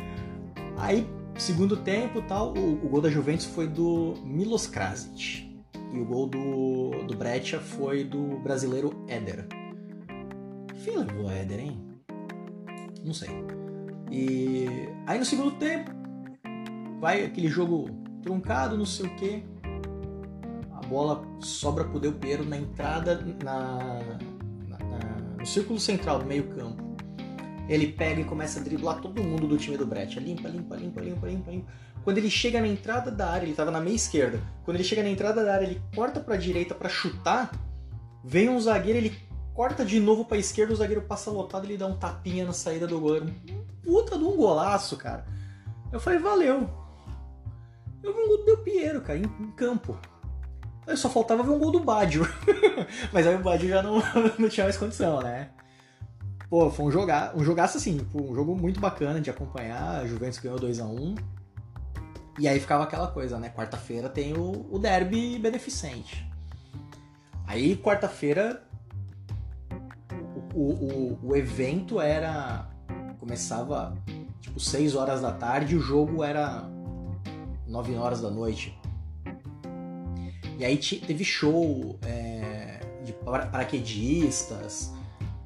Aí, 0.76 1.08
segundo 1.38 1.76
tempo 1.76 2.20
tal, 2.22 2.52
o, 2.52 2.84
o, 2.84 2.88
gol 2.88 3.00
da 3.00 3.08
Juventus 3.08 3.46
foi 3.46 3.66
do 3.66 4.14
Milos 4.24 4.66
Krasic. 4.66 5.50
E 5.90 5.98
o 5.98 6.04
gol 6.04 6.26
do, 6.26 7.04
do 7.06 7.16
Breccia 7.16 7.58
foi 7.58 8.04
do 8.04 8.38
brasileiro 8.40 9.04
Éder. 9.08 9.46
Quem 10.84 10.98
levou 10.98 11.30
Éder, 11.30 11.60
hein? 11.60 11.80
Não 13.02 13.14
sei. 13.14 13.30
E 14.10 14.66
aí 15.06 15.18
no 15.18 15.24
segundo 15.24 15.52
tempo, 15.52 15.90
vai 17.00 17.24
aquele 17.24 17.48
jogo 17.48 17.88
truncado, 18.22 18.76
não 18.76 18.84
sei 18.84 19.06
o 19.06 19.16
que 19.16 19.51
bola 20.92 21.24
sobra 21.40 21.84
pro 21.84 21.98
Del 21.98 22.12
Piero 22.12 22.44
na 22.44 22.58
entrada, 22.58 23.24
na, 23.42 24.00
na, 24.68 24.78
na, 24.78 24.98
no 25.38 25.46
círculo 25.46 25.80
central 25.80 26.18
do 26.18 26.26
meio 26.26 26.44
campo. 26.48 26.92
Ele 27.68 27.86
pega 27.86 28.20
e 28.20 28.24
começa 28.24 28.60
a 28.60 28.62
driblar 28.62 29.00
todo 29.00 29.22
mundo 29.22 29.46
do 29.46 29.56
time 29.56 29.78
do 29.78 29.86
Brett. 29.86 30.20
Limpa, 30.20 30.48
limpa, 30.48 30.76
limpa, 30.76 31.00
limpa, 31.00 31.26
limpa, 31.26 31.50
limpa. 31.50 31.72
Quando 32.04 32.18
ele 32.18 32.28
chega 32.28 32.60
na 32.60 32.66
entrada 32.66 33.10
da 33.10 33.30
área, 33.30 33.44
ele 33.44 33.52
estava 33.52 33.70
na 33.70 33.80
meia 33.80 33.94
esquerda. 33.94 34.40
Quando 34.64 34.76
ele 34.76 34.84
chega 34.84 35.02
na 35.02 35.08
entrada 35.08 35.42
da 35.42 35.54
área, 35.54 35.64
ele 35.64 35.80
corta 35.94 36.20
para 36.20 36.34
a 36.34 36.38
direita 36.38 36.74
para 36.74 36.88
chutar. 36.88 37.50
Vem 38.24 38.48
um 38.48 38.60
zagueiro, 38.60 38.98
ele 38.98 39.16
corta 39.54 39.84
de 39.84 39.98
novo 40.00 40.24
para 40.24 40.36
a 40.36 40.40
esquerda, 40.40 40.72
o 40.72 40.76
zagueiro 40.76 41.02
passa 41.02 41.30
lotado, 41.30 41.64
ele 41.64 41.76
dá 41.78 41.86
um 41.86 41.96
tapinha 41.96 42.44
na 42.44 42.52
saída 42.52 42.86
do 42.86 43.00
goleiro. 43.00 43.32
Puta 43.82 44.18
de 44.18 44.24
um 44.24 44.36
golaço, 44.36 44.96
cara. 44.96 45.24
Eu 45.92 46.00
falei, 46.00 46.18
valeu. 46.18 46.68
Eu 48.02 48.12
vi 48.12 48.20
um 48.20 48.28
gol 48.28 48.44
do 48.44 48.58
Piero, 48.58 49.00
cara, 49.00 49.18
em, 49.18 49.22
em 49.22 49.50
campo. 49.52 49.96
Só 50.96 51.08
faltava 51.08 51.42
ver 51.42 51.50
um 51.50 51.58
gol 51.58 51.70
do 51.70 51.80
Badio. 51.80 52.26
Mas 53.12 53.26
aí 53.26 53.34
o 53.34 53.38
Badio 53.38 53.68
já 53.68 53.82
não, 53.82 54.02
não 54.38 54.48
tinha 54.48 54.64
mais 54.64 54.76
condição, 54.76 55.20
né? 55.20 55.50
Pô, 56.50 56.70
foi 56.70 56.86
um, 56.86 56.90
jogar, 56.90 57.36
um 57.36 57.42
jogaço 57.42 57.78
assim, 57.78 58.06
um 58.14 58.34
jogo 58.34 58.54
muito 58.54 58.78
bacana 58.80 59.20
de 59.20 59.30
acompanhar. 59.30 60.00
A 60.00 60.06
Juventus 60.06 60.38
ganhou 60.38 60.58
2 60.58 60.80
a 60.80 60.84
1 60.84 61.14
E 62.38 62.48
aí 62.48 62.60
ficava 62.60 62.84
aquela 62.84 63.06
coisa, 63.06 63.38
né? 63.38 63.48
Quarta-feira 63.48 64.08
tem 64.08 64.34
o, 64.34 64.66
o 64.70 64.78
derby 64.78 65.38
beneficente. 65.38 66.28
Aí, 67.46 67.76
quarta-feira, 67.76 68.62
o 70.36 70.42
o, 70.54 71.18
o, 71.22 71.28
o 71.30 71.36
evento 71.36 72.00
era. 72.00 72.68
Começava 73.18 73.96
tipo 74.40 74.58
6 74.58 74.96
horas 74.96 75.20
da 75.20 75.32
tarde 75.32 75.74
e 75.74 75.78
o 75.78 75.80
jogo 75.80 76.24
era 76.24 76.68
9 77.66 77.94
horas 77.94 78.20
da 78.20 78.30
noite. 78.30 78.76
E 80.62 80.64
aí 80.64 80.76
teve 80.76 81.24
show 81.24 81.98
é, 82.06 82.78
de 83.04 83.12
paraquedistas. 83.12 84.92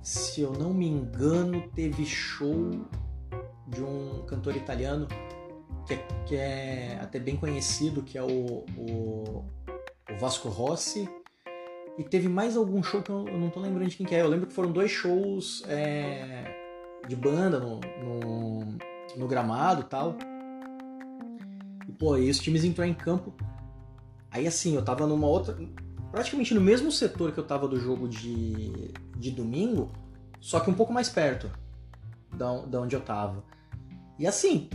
Se 0.03 0.43
eu 0.43 0.53
não 0.53 0.75
me 0.75 0.87
engano, 0.87 1.71
teve 1.75 2.05
show 2.05 2.71
de 3.67 3.83
um 3.83 4.27
cantor 4.27 4.55
italiano 4.55 5.09
que 5.87 5.95
é, 5.95 5.97
que 6.27 6.37
é 6.37 6.99
até 7.01 7.19
bem 7.19 7.35
conhecido, 7.35 8.03
que 8.03 8.19
é 8.19 8.23
o, 8.23 8.67
o, 8.77 9.45
o, 10.11 10.19
Vasco 10.21 10.51
Rossi. 10.51 11.09
E 11.97 12.05
teve 12.05 12.29
mais 12.29 12.55
algum 12.55 12.83
show 12.83 13.01
que 13.01 13.09
eu, 13.09 13.27
eu 13.27 13.39
não 13.39 13.49
tô 13.49 13.59
lembrando 13.61 13.89
de 13.89 13.97
quem 13.97 14.05
que 14.05 14.15
é. 14.15 14.21
Eu 14.21 14.29
lembro 14.29 14.47
que 14.47 14.53
foram 14.53 14.71
dois 14.71 14.91
shows 14.91 15.65
é, 15.67 16.45
de 17.09 17.17
banda 17.17 17.59
no, 17.59 17.81
no, 17.81 18.79
no 19.17 19.27
gramado 19.27 19.81
e 19.81 19.85
tal. 19.85 20.15
E, 21.89 21.93
pô, 21.93 22.13
aí 22.13 22.29
os 22.29 22.39
times 22.39 22.65
entraram 22.65 22.91
em 22.91 22.95
campo. 22.95 23.33
Aí 24.31 24.47
assim, 24.47 24.75
eu 24.75 24.85
tava 24.85 25.07
numa 25.07 25.27
outra. 25.27 25.57
Praticamente 26.11 26.55
no 26.55 26.61
mesmo 26.61 26.91
setor 26.91 27.33
que 27.33 27.39
eu 27.39 27.45
tava 27.45 27.69
do 27.69 27.79
jogo 27.79 28.09
de, 28.09 28.93
de 29.17 29.31
domingo, 29.31 29.91
só 30.41 30.61
que 30.61 30.71
um 30.71 30.75
pouco 30.75 30.93
mais 30.93 31.09
perto 31.09 31.51
da, 32.35 32.61
da 32.67 32.81
onde 32.81 32.95
eu 32.95 33.01
tava. 33.01 33.45
E 34.19 34.27
assim, 34.27 34.69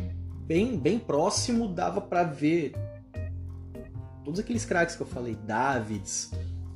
bem, 0.46 0.78
bem 0.78 1.00
próximo 1.00 1.68
dava 1.68 2.02
para 2.02 2.24
ver 2.24 2.74
todos 4.24 4.40
aqueles 4.40 4.66
craques 4.66 4.96
que 4.96 5.02
eu 5.02 5.08
falei, 5.08 5.36
Davids, 5.36 6.32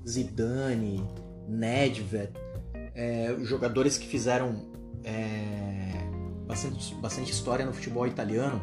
Zidane, 0.07 1.05
Nedved, 1.47 2.31
é, 2.95 3.35
jogadores 3.41 3.97
que 3.97 4.07
fizeram 4.07 4.65
é, 5.03 5.91
bastante, 6.47 6.95
bastante 6.95 7.31
história 7.31 7.65
no 7.65 7.73
futebol 7.73 8.07
italiano, 8.07 8.61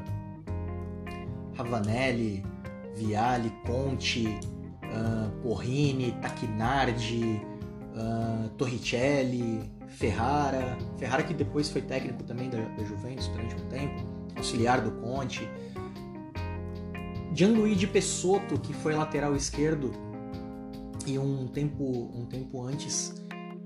Ravanelli, 1.54 2.44
Viali, 2.94 3.50
Conte, 3.66 4.26
uh, 4.26 5.30
Porrini, 5.42 6.12
Tacchinardi, 6.20 7.40
uh, 7.94 8.48
Torricelli, 8.50 9.70
Ferrara, 9.88 10.76
Ferrara 10.96 11.22
que 11.22 11.34
depois 11.34 11.68
foi 11.68 11.82
técnico 11.82 12.22
também 12.24 12.48
da, 12.48 12.58
da 12.58 12.84
Juventus 12.84 13.28
durante 13.28 13.54
um 13.54 13.68
tempo, 13.68 14.02
auxiliar 14.36 14.80
do 14.80 14.90
Conte, 15.00 15.48
Gianluigi 17.34 17.86
Pessotto, 17.86 18.60
que 18.60 18.72
foi 18.74 18.94
lateral 18.94 19.34
esquerdo 19.34 19.90
e 21.06 21.18
um 21.18 21.46
tempo, 21.48 22.10
um 22.14 22.26
tempo 22.26 22.62
antes 22.62 23.14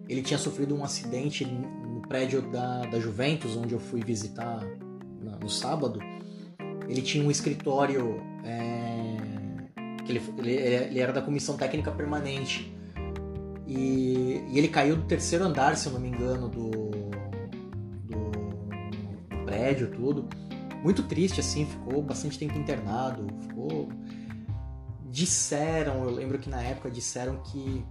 ele 0.08 0.22
tinha 0.22 0.38
sofrido 0.38 0.74
um 0.74 0.84
acidente 0.84 1.44
no 1.44 2.00
prédio 2.02 2.42
da, 2.42 2.82
da 2.82 3.00
Juventus, 3.00 3.56
onde 3.56 3.74
eu 3.74 3.80
fui 3.80 4.00
visitar 4.02 4.64
no 5.40 5.48
sábado. 5.48 5.98
Ele 6.88 7.02
tinha 7.02 7.24
um 7.24 7.30
escritório 7.30 8.20
é, 8.44 8.75
que 10.06 10.12
ele, 10.12 10.22
ele, 10.38 10.52
ele, 10.52 11.00
era 11.00 11.12
da 11.12 11.20
comissão 11.20 11.56
técnica 11.56 11.90
permanente 11.90 12.72
e, 13.66 14.44
e, 14.48 14.58
ele 14.58 14.68
caiu 14.68 14.96
do 14.96 15.02
terceiro 15.02 15.44
andar, 15.44 15.76
se 15.76 15.88
eu 15.88 15.92
não 15.92 16.00
me 16.00 16.08
engano, 16.08 16.48
do, 16.48 16.70
do, 18.04 18.30
do 19.28 19.44
prédio, 19.44 19.90
tudo. 19.90 20.28
Muito 20.82 21.02
triste, 21.02 21.40
assim, 21.40 21.66
ficou 21.66 22.00
bastante 22.00 22.38
tempo 22.38 22.56
internado, 22.56 23.26
ficou... 23.40 23.88
Disseram, 25.10 26.04
eu 26.04 26.10
lembro 26.10 26.38
que 26.38 26.48
na 26.48 26.62
época 26.62 26.90
disseram 26.90 27.38
que 27.42 27.82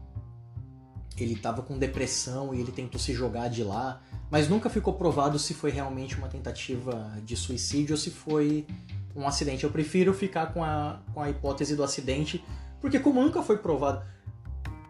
ele 1.18 1.34
estava 1.34 1.62
com 1.62 1.78
depressão 1.78 2.54
e 2.54 2.60
ele 2.60 2.72
tentou 2.72 3.00
se 3.00 3.14
jogar 3.14 3.48
de 3.48 3.64
lá, 3.64 4.02
mas 4.30 4.48
nunca 4.48 4.70
ficou 4.70 4.94
provado 4.94 5.40
se 5.40 5.54
foi 5.54 5.72
realmente 5.72 6.16
uma 6.18 6.28
tentativa 6.28 7.18
de 7.24 7.36
suicídio 7.36 7.94
ou 7.94 7.98
se 7.98 8.12
foi 8.12 8.68
um 9.16 9.28
acidente. 9.28 9.64
Eu 9.64 9.72
prefiro 9.72 10.14
ficar 10.14 10.54
com 10.54 10.64
a, 10.64 11.02
com 11.14 11.22
a 11.22 11.30
hipótese 11.30 11.76
do 11.76 11.84
acidente, 11.84 12.44
porque 12.82 13.00
como 13.00 13.22
nunca 13.22 13.42
foi 13.42 13.58
provado 13.58 14.06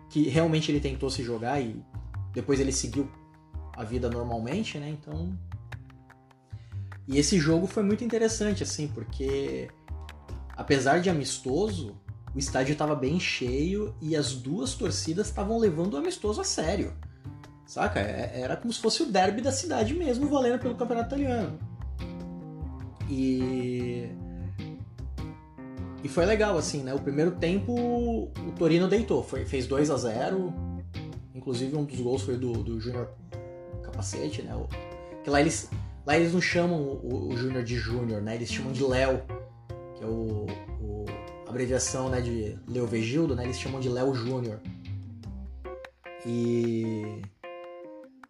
que 0.10 0.30
realmente 0.30 0.72
ele 0.72 0.80
tentou 0.80 1.10
se 1.10 1.24
jogar 1.24 1.62
e 1.62 1.84
depois 2.34 2.60
ele 2.60 2.72
seguiu 2.72 3.10
a 3.76 3.84
vida 3.84 4.10
normalmente, 4.10 4.78
né? 4.78 4.90
Então. 4.90 5.38
E 7.08 7.18
esse 7.18 7.38
jogo 7.38 7.68
foi 7.68 7.84
muito 7.84 8.04
interessante, 8.04 8.64
assim, 8.64 8.88
porque 8.88 9.70
apesar 10.56 11.00
de 11.00 11.10
amistoso, 11.10 11.96
o 12.34 12.40
estádio 12.40 12.74
estava 12.74 12.96
bem 12.96 13.20
cheio 13.20 13.96
e 14.02 14.16
as 14.16 14.34
duas 14.34 14.74
torcidas 14.74 15.28
estavam 15.28 15.58
levando 15.58 15.94
o 15.94 15.98
amistoso 15.98 16.42
a 16.42 16.44
sério. 16.44 16.94
Saca? 17.66 18.00
É, 18.00 18.42
era 18.42 18.56
como 18.56 18.72
se 18.72 18.80
fosse 18.80 19.04
o 19.04 19.12
derby 19.12 19.42
da 19.42 19.52
cidade 19.52 19.94
mesmo, 19.94 20.28
valendo 20.28 20.60
pelo 20.60 20.76
campeonato 20.76 21.16
italiano. 21.16 21.60
E 23.10 24.10
e 26.06 26.08
foi 26.08 26.24
legal, 26.24 26.56
assim, 26.56 26.84
né? 26.84 26.94
O 26.94 27.00
primeiro 27.00 27.32
tempo 27.32 27.74
o 27.74 28.52
Torino 28.56 28.88
deitou, 28.88 29.24
foi, 29.24 29.44
fez 29.44 29.66
2 29.66 29.90
a 29.90 29.98
0 29.98 30.54
Inclusive 31.34 31.76
um 31.76 31.84
dos 31.84 32.00
gols 32.00 32.22
foi 32.22 32.38
do, 32.38 32.54
do 32.54 32.80
Júnior 32.80 33.10
Capacete, 33.84 34.44
né? 34.44 34.54
Que 35.24 35.32
lá 35.32 35.42
eles, 35.42 35.68
lá 36.06 36.16
eles 36.16 36.32
não 36.32 36.40
chamam 36.40 36.80
o, 36.80 37.30
o 37.30 37.36
Júnior 37.36 37.64
de 37.64 37.76
Júnior, 37.76 38.22
né? 38.22 38.36
Eles 38.36 38.52
chamam 38.52 38.72
de 38.72 38.84
Léo, 38.84 39.24
que 39.96 40.04
é 40.04 40.08
o, 40.08 40.46
o 40.80 41.06
abreviação 41.48 42.08
né, 42.08 42.22
de 42.22 42.56
Leo 42.68 42.86
Vegildo, 42.86 43.36
né? 43.36 43.44
Eles 43.44 43.60
chamam 43.60 43.80
de 43.80 43.90
Léo 43.90 44.14
Júnior. 44.14 44.60
E 46.24 47.22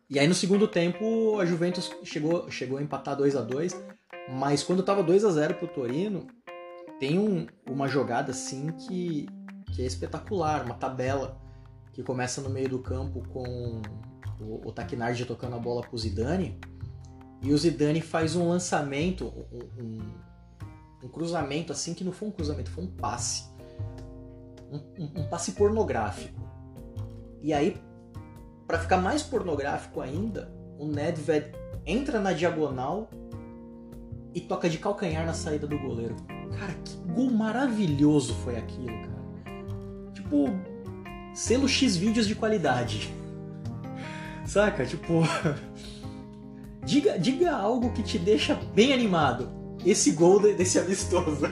e 0.10 0.18
aí 0.18 0.28
no 0.28 0.34
segundo 0.34 0.66
tempo 0.66 1.40
a 1.40 1.46
Juventus 1.46 1.92
chegou, 2.04 2.50
chegou 2.50 2.78
a 2.78 2.82
empatar 2.82 3.18
2 3.18 3.36
a 3.36 3.42
2 3.42 3.95
mas 4.30 4.64
quando 4.64 4.84
tava 4.84 5.04
2 5.04 5.24
a 5.26 5.32
0 5.32 5.56
pro 5.56 5.68
Torino, 5.68 6.28
tem 7.00 7.20
um, 7.20 7.46
uma 7.70 7.88
jogada 7.88 8.32
assim 8.32 8.68
que, 8.72 9.28
que 9.74 9.82
é 9.82 9.86
espetacular, 9.86 10.64
uma 10.66 10.76
tabela 10.76 11.40
que 11.94 12.04
começa 12.04 12.42
no 12.42 12.50
meio 12.50 12.70
do 12.70 12.80
campo 12.80 13.24
com 13.30 13.82
o, 14.40 14.68
o 14.68 14.72
Taquinardi 14.72 15.26
tocando 15.26 15.56
a 15.56 15.60
bola 15.60 15.82
pro 15.82 15.98
Zidane 15.98 16.60
e 17.42 17.54
o 17.54 17.58
Zidane 17.58 18.02
faz 18.02 18.36
um 18.36 18.50
lançamento, 18.50 19.28
um, 19.28 19.84
um, 19.84 20.00
um, 21.04 21.08
cruzamento 21.08 21.72
assim 21.72 21.94
que 21.94 22.04
não 22.04 22.12
foi 22.12 22.28
um 22.28 22.32
cruzamento, 22.32 22.72
foi 22.72 22.84
um 22.84 22.92
passe. 22.92 23.50
Um, 24.72 25.22
um 25.22 25.28
passe 25.28 25.52
pornográfico. 25.52 26.42
E 27.42 27.54
aí, 27.54 27.80
para 28.66 28.80
ficar 28.80 28.98
mais 28.98 29.22
pornográfico 29.22 30.02
ainda, 30.02 30.52
o 30.80 30.88
Nedved 30.88 31.52
entra 31.86 32.20
na 32.20 32.34
diagonal 32.34 33.10
e 34.36 34.42
toca 34.42 34.70
de 34.70 34.78
calcanhar 34.78 35.26
na 35.26 35.34
saída 35.34 35.66
do 35.66 35.80
goleiro. 35.80 36.14
Cara, 36.60 36.74
que 36.84 36.98
gol 37.14 37.32
maravilhoso 37.32 38.36
foi 38.36 38.58
aquilo, 38.58 38.88
cara. 38.88 39.16
Tipo, 40.14 40.50
selo 41.34 41.70
X 41.70 41.96
vídeos 41.96 42.28
de 42.28 42.36
qualidade. 42.36 43.14
Saca? 44.46 44.86
Tipo. 44.86 45.24
diga, 46.84 47.18
diga 47.18 47.54
algo 47.56 47.94
que 47.94 48.04
te 48.04 48.20
deixa 48.20 48.60
bem 48.76 48.92
animado. 48.92 49.50
Esse 49.86 50.12
gol 50.12 50.42
desse 50.42 50.80
amistoso. 50.80 51.46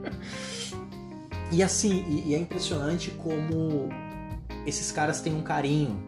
e 1.50 1.62
assim, 1.62 2.04
e, 2.08 2.30
e, 2.30 2.34
é 2.34 2.38
impressionante 2.38 3.10
como 3.10 3.88
esses 4.66 4.92
caras 4.92 5.20
têm 5.20 5.34
um 5.34 5.42
carinho 5.42 6.00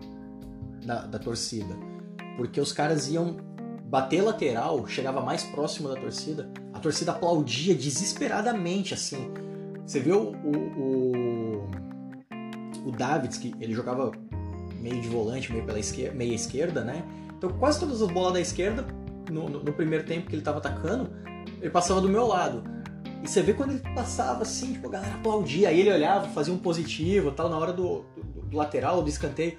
da, 0.84 1.06
da 1.06 1.18
torcida. 1.18 1.74
Porque 2.36 2.60
os 2.60 2.72
caras 2.72 3.08
iam 3.08 3.51
bater 3.92 4.22
lateral, 4.22 4.86
chegava 4.86 5.20
mais 5.20 5.42
próximo 5.42 5.90
da 5.90 5.96
torcida, 5.96 6.50
a 6.72 6.78
torcida 6.78 7.12
aplaudia 7.12 7.74
desesperadamente, 7.74 8.94
assim. 8.94 9.30
Você 9.86 10.00
vê 10.00 10.12
o, 10.12 10.32
o, 10.32 11.68
o, 12.86 12.90
Davids, 12.90 13.36
que 13.36 13.54
ele 13.60 13.74
jogava 13.74 14.10
meio 14.80 14.98
de 14.98 15.08
volante, 15.08 15.52
meio 15.52 15.66
pela 15.66 15.78
esquerda, 15.78 16.14
meia 16.16 16.34
esquerda, 16.34 16.82
né? 16.82 17.04
Então 17.36 17.50
quase 17.50 17.80
todas 17.80 18.00
as 18.00 18.10
bolas 18.10 18.32
da 18.32 18.40
esquerda, 18.40 18.86
no, 19.30 19.46
no, 19.46 19.62
no 19.62 19.72
primeiro 19.74 20.06
tempo 20.06 20.26
que 20.26 20.34
ele 20.36 20.40
estava 20.40 20.56
atacando, 20.56 21.12
ele 21.60 21.70
passava 21.70 22.00
do 22.00 22.08
meu 22.08 22.26
lado. 22.26 22.64
E 23.22 23.28
você 23.28 23.42
vê 23.42 23.52
quando 23.52 23.72
ele 23.72 23.94
passava 23.94 24.40
assim, 24.40 24.72
tipo, 24.72 24.88
a 24.88 24.90
galera 24.90 25.16
aplaudia, 25.16 25.68
aí 25.68 25.80
ele 25.80 25.92
olhava, 25.92 26.28
fazia 26.28 26.54
um 26.54 26.58
positivo 26.58 27.30
tal, 27.30 27.50
na 27.50 27.58
hora 27.58 27.74
do, 27.74 28.06
do, 28.16 28.40
do 28.40 28.56
lateral, 28.56 29.02
do 29.02 29.08
escanteio. 29.10 29.58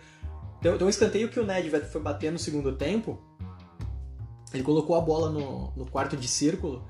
Tem, 0.60 0.76
tem 0.76 0.88
um 0.88 0.89
escanteio 0.89 1.30
que 1.30 1.39
o 1.39 1.46
Nedved 1.46 1.86
foi 1.86 2.02
bater 2.02 2.32
no 2.32 2.39
segundo 2.39 2.72
tempo, 2.76 3.22
ele 4.54 4.63
colocou 4.63 4.96
a 4.96 5.02
bola 5.02 5.32
no, 5.32 5.72
no 5.76 5.86
quarto 5.86 6.16
de 6.16 6.28
círculo 6.28 6.84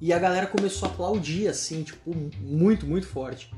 e 0.00 0.12
a 0.12 0.18
galera 0.18 0.46
começou 0.46 0.88
a 0.88 0.92
aplaudir, 0.92 1.48
assim, 1.48 1.82
tipo, 1.82 2.14
muito, 2.40 2.86
muito 2.86 3.06
forte. 3.06 3.52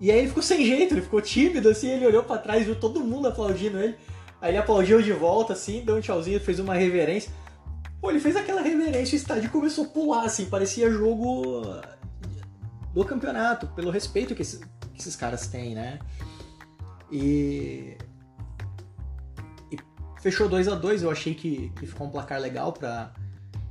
E 0.00 0.10
aí 0.10 0.18
ele 0.18 0.28
ficou 0.28 0.42
sem 0.42 0.64
jeito, 0.64 0.94
ele 0.94 1.02
ficou 1.02 1.20
tímido, 1.20 1.68
assim, 1.68 1.88
ele 1.88 2.06
olhou 2.06 2.22
para 2.22 2.40
trás, 2.40 2.64
viu 2.64 2.74
todo 2.74 3.00
mundo 3.00 3.28
aplaudindo 3.28 3.78
ele. 3.78 3.96
Aí 4.40 4.50
ele 4.50 4.58
aplaudiu 4.58 5.00
de 5.00 5.12
volta, 5.12 5.52
assim, 5.52 5.84
deu 5.84 5.96
um 5.96 6.00
tchauzinho, 6.00 6.40
fez 6.40 6.58
uma 6.58 6.74
reverência. 6.74 7.32
Pô, 8.00 8.10
ele 8.10 8.20
fez 8.20 8.34
aquela 8.34 8.62
reverência, 8.62 9.14
o 9.14 9.20
estádio 9.20 9.50
começou 9.50 9.84
a 9.84 9.88
pular, 9.88 10.24
assim, 10.24 10.46
parecia 10.46 10.90
jogo 10.90 11.62
do 12.94 13.04
campeonato, 13.04 13.66
pelo 13.68 13.90
respeito 13.90 14.34
que 14.34 14.42
esses, 14.42 14.58
que 14.92 14.98
esses 15.00 15.14
caras 15.14 15.46
têm, 15.46 15.74
né? 15.74 15.98
E 17.12 17.96
fechou 20.20 20.48
2 20.48 20.68
a 20.68 20.74
2 20.74 21.02
eu 21.02 21.10
achei 21.10 21.34
que, 21.34 21.72
que 21.76 21.86
ficou 21.86 22.06
um 22.06 22.10
placar 22.10 22.40
legal 22.40 22.72
para 22.72 23.12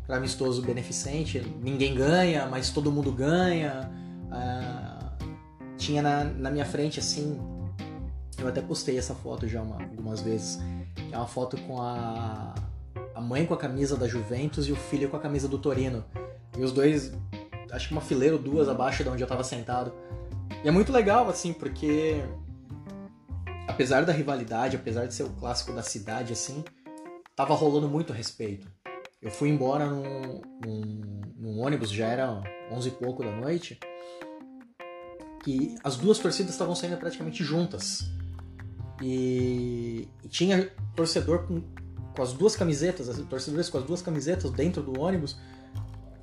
amistoso 0.08 0.62
beneficente. 0.62 1.40
Ninguém 1.62 1.96
ganha, 1.96 2.46
mas 2.48 2.70
todo 2.70 2.92
mundo 2.92 3.12
ganha. 3.12 3.90
Ah, 4.32 5.14
tinha 5.78 6.02
na, 6.02 6.24
na 6.24 6.52
minha 6.52 6.66
frente 6.66 7.00
assim. 7.00 7.40
Eu 8.38 8.48
até 8.48 8.62
postei 8.62 8.98
essa 8.98 9.14
foto 9.14 9.48
já 9.48 9.62
uma, 9.62 9.82
algumas 9.82 10.22
vezes. 10.22 10.60
É 11.12 11.18
uma 11.18 11.28
foto 11.28 11.58
com 11.62 11.82
a, 11.82 12.54
a 13.14 13.22
mãe 13.22 13.46
com 13.46 13.54
a 13.54 13.58
camisa 13.58 13.96
da 13.98 14.08
Juventus 14.08 14.68
e 14.68 14.72
o 14.72 14.76
filho 14.76 15.10
com 15.10 15.18
a 15.18 15.20
camisa 15.20 15.48
do 15.48 15.58
Torino. 15.58 16.04
E 16.58 16.64
os 16.64 16.72
dois, 16.72 17.12
acho 17.72 17.88
que 17.88 17.94
uma 17.94 18.02
fileira 18.02 18.36
ou 18.36 18.42
duas 18.42 18.68
abaixo 18.70 19.04
de 19.04 19.10
onde 19.10 19.22
eu 19.22 19.28
tava 19.28 19.44
sentado. 19.44 19.94
E 20.64 20.68
é 20.68 20.72
muito 20.72 20.92
legal, 20.92 21.30
assim, 21.30 21.54
porque 21.54 22.24
apesar 23.70 24.04
da 24.04 24.12
rivalidade, 24.12 24.76
apesar 24.76 25.06
de 25.06 25.14
ser 25.14 25.24
o 25.24 25.30
clássico 25.30 25.72
da 25.72 25.84
cidade, 25.84 26.34
assim, 26.34 26.64
tava 27.36 27.54
rolando 27.54 27.88
muito 27.88 28.12
respeito. 28.12 28.68
Eu 29.22 29.30
fui 29.30 29.50
embora 29.50 29.86
num, 29.86 30.42
num, 30.66 31.22
num 31.38 31.60
ônibus, 31.60 31.92
já 31.92 32.08
era 32.08 32.42
onze 32.72 32.90
e 32.90 32.92
pouco 32.92 33.24
da 33.24 33.32
noite, 33.32 33.80
e 35.46 35.76
as 35.84 35.96
duas 35.96 36.18
torcidas 36.18 36.52
estavam 36.52 36.76
saindo 36.76 36.98
praticamente 36.98 37.44
juntas. 37.44 38.10
E, 39.02 40.08
e 40.24 40.28
tinha 40.28 40.70
torcedor 40.96 41.46
com, 41.46 41.62
com 42.16 42.22
as 42.22 42.34
duas 42.34 42.56
camisetas, 42.56 43.08
torcedores 43.30 43.70
com 43.70 43.78
as 43.78 43.84
duas 43.84 44.02
camisetas 44.02 44.52
dentro 44.52 44.82
do 44.82 45.00
ônibus. 45.00 45.40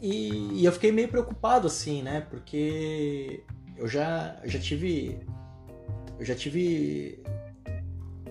E, 0.03 0.61
e, 0.61 0.65
eu 0.65 0.73
fiquei 0.73 0.93
meio 0.93 1.09
preocupado, 1.09 1.67
assim, 1.67 2.03
né? 2.03 2.21
Porque 2.29 3.45
eu 3.77 3.89
já, 3.89 4.37
já 4.45 4.59
tive. 4.59 5.19
Eu 6.19 6.25
já 6.25 6.35
tive 6.35 7.23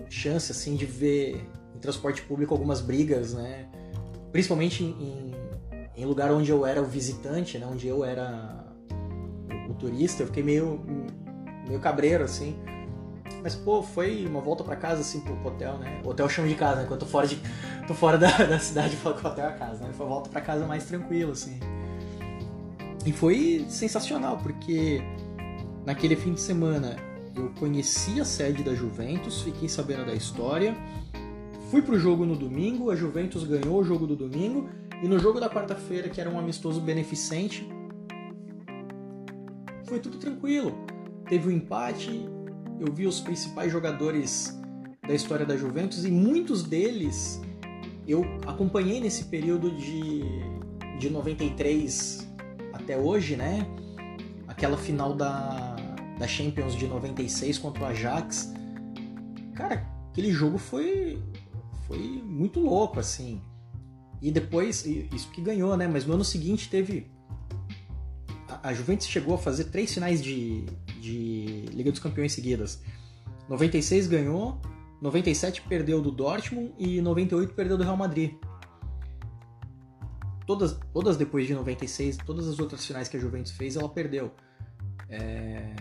chance, 0.08 0.52
assim, 0.52 0.76
de 0.76 0.86
ver 0.86 1.48
em 1.74 1.78
transporte 1.78 2.22
público 2.22 2.54
algumas 2.54 2.80
brigas, 2.80 3.34
né? 3.34 3.66
Principalmente 4.32 4.84
em, 4.84 5.34
em 5.96 6.04
lugar 6.04 6.32
onde 6.32 6.50
eu 6.50 6.66
era 6.66 6.80
o 6.80 6.86
visitante, 6.86 7.58
né? 7.58 7.66
Onde 7.66 7.86
eu 7.86 8.04
era 8.04 8.64
o, 9.68 9.72
o 9.72 9.74
turista, 9.74 10.22
eu 10.22 10.26
fiquei 10.26 10.42
meio, 10.42 10.80
meio 11.66 11.80
cabreiro, 11.80 12.24
assim. 12.24 12.56
Mas, 13.42 13.54
pô, 13.54 13.82
foi 13.82 14.26
uma 14.26 14.40
volta 14.40 14.64
para 14.64 14.76
casa, 14.76 15.02
assim, 15.02 15.20
pro 15.20 15.34
hotel, 15.46 15.78
né? 15.78 16.00
O 16.04 16.08
hotel 16.08 16.28
chama 16.28 16.48
de 16.48 16.54
casa, 16.54 16.82
né? 16.82 16.86
Quando 16.88 17.00
eu 17.00 17.06
tô 17.06 17.06
fora, 17.06 17.26
de, 17.26 17.40
tô 17.86 17.94
fora 17.94 18.18
da, 18.18 18.28
da 18.44 18.58
cidade, 18.58 18.96
falo 18.96 19.14
que 19.16 19.24
o 19.24 19.30
hotel 19.30 19.48
é 19.48 19.52
casa, 19.52 19.84
né? 19.84 19.92
Foi 19.92 20.04
uma 20.04 20.14
volta 20.14 20.30
para 20.30 20.40
casa 20.40 20.66
mais 20.66 20.84
tranquilo, 20.84 21.32
assim. 21.32 21.58
E 23.04 23.12
foi 23.12 23.64
sensacional, 23.68 24.38
porque 24.38 25.00
naquele 25.84 26.16
fim 26.16 26.34
de 26.34 26.40
semana 26.40 26.96
eu 27.36 27.50
conheci 27.58 28.20
a 28.20 28.24
sede 28.24 28.62
da 28.62 28.74
Juventus, 28.74 29.42
fiquei 29.42 29.68
sabendo 29.68 30.06
da 30.06 30.14
história, 30.14 30.74
fui 31.70 31.82
pro 31.82 31.98
jogo 31.98 32.24
no 32.24 32.34
domingo, 32.34 32.90
a 32.90 32.96
Juventus 32.96 33.44
ganhou 33.44 33.80
o 33.80 33.84
jogo 33.84 34.06
do 34.06 34.16
domingo, 34.16 34.68
e 35.02 35.06
no 35.06 35.18
jogo 35.18 35.38
da 35.38 35.50
quarta-feira, 35.50 36.08
que 36.08 36.20
era 36.20 36.30
um 36.30 36.38
amistoso 36.38 36.80
beneficente, 36.80 37.68
foi 39.84 40.00
tudo 40.00 40.18
tranquilo. 40.18 40.74
Teve 41.28 41.48
o 41.48 41.50
um 41.50 41.54
empate, 41.54 42.26
eu 42.80 42.92
vi 42.92 43.06
os 43.06 43.20
principais 43.20 43.70
jogadores 43.70 44.58
da 45.06 45.14
história 45.14 45.44
da 45.44 45.56
Juventus 45.56 46.04
e 46.04 46.10
muitos 46.10 46.62
deles 46.62 47.40
eu 48.06 48.24
acompanhei 48.46 49.00
nesse 49.00 49.24
período 49.24 49.70
de, 49.72 50.22
de 50.98 51.10
93 51.10 52.26
até 52.72 52.96
hoje, 52.96 53.36
né? 53.36 53.66
Aquela 54.46 54.76
final 54.76 55.12
da, 55.14 55.65
da 56.18 56.26
Champions 56.26 56.74
de 56.74 56.86
96 56.86 57.58
contra 57.58 57.82
o 57.82 57.86
Ajax. 57.86 58.52
Cara, 59.54 59.86
aquele 60.10 60.32
jogo 60.32 60.58
foi, 60.58 61.22
foi 61.86 61.98
muito 61.98 62.60
louco, 62.60 62.98
assim. 62.98 63.40
E 64.20 64.30
depois, 64.30 64.84
isso 64.86 65.30
que 65.30 65.40
ganhou, 65.40 65.76
né? 65.76 65.86
Mas 65.86 66.06
no 66.06 66.14
ano 66.14 66.24
seguinte 66.24 66.68
teve. 66.68 67.10
A, 68.62 68.72
Juventus 68.72 69.06
chegou 69.06 69.34
a 69.34 69.38
fazer 69.38 69.64
três 69.64 69.92
finais 69.92 70.22
de, 70.22 70.62
de 71.00 71.66
Liga 71.72 71.90
dos 71.90 72.00
Campeões 72.00 72.32
seguidas. 72.32 72.82
96 73.48 74.08
ganhou, 74.08 74.60
97 75.00 75.62
perdeu 75.62 76.00
do 76.00 76.10
Dortmund 76.10 76.72
e 76.78 77.00
98 77.00 77.54
perdeu 77.54 77.76
do 77.76 77.84
Real 77.84 77.96
Madrid. 77.96 78.34
Todas, 80.46 80.78
todas 80.92 81.16
depois 81.16 81.46
de 81.46 81.54
96, 81.54 82.18
todas 82.18 82.46
as 82.48 82.58
outras 82.58 82.84
finais 82.84 83.08
que 83.08 83.16
a 83.16 83.20
Juventus 83.20 83.52
fez, 83.52 83.76
ela 83.76 83.88
perdeu. 83.88 84.32
É... 85.08 85.74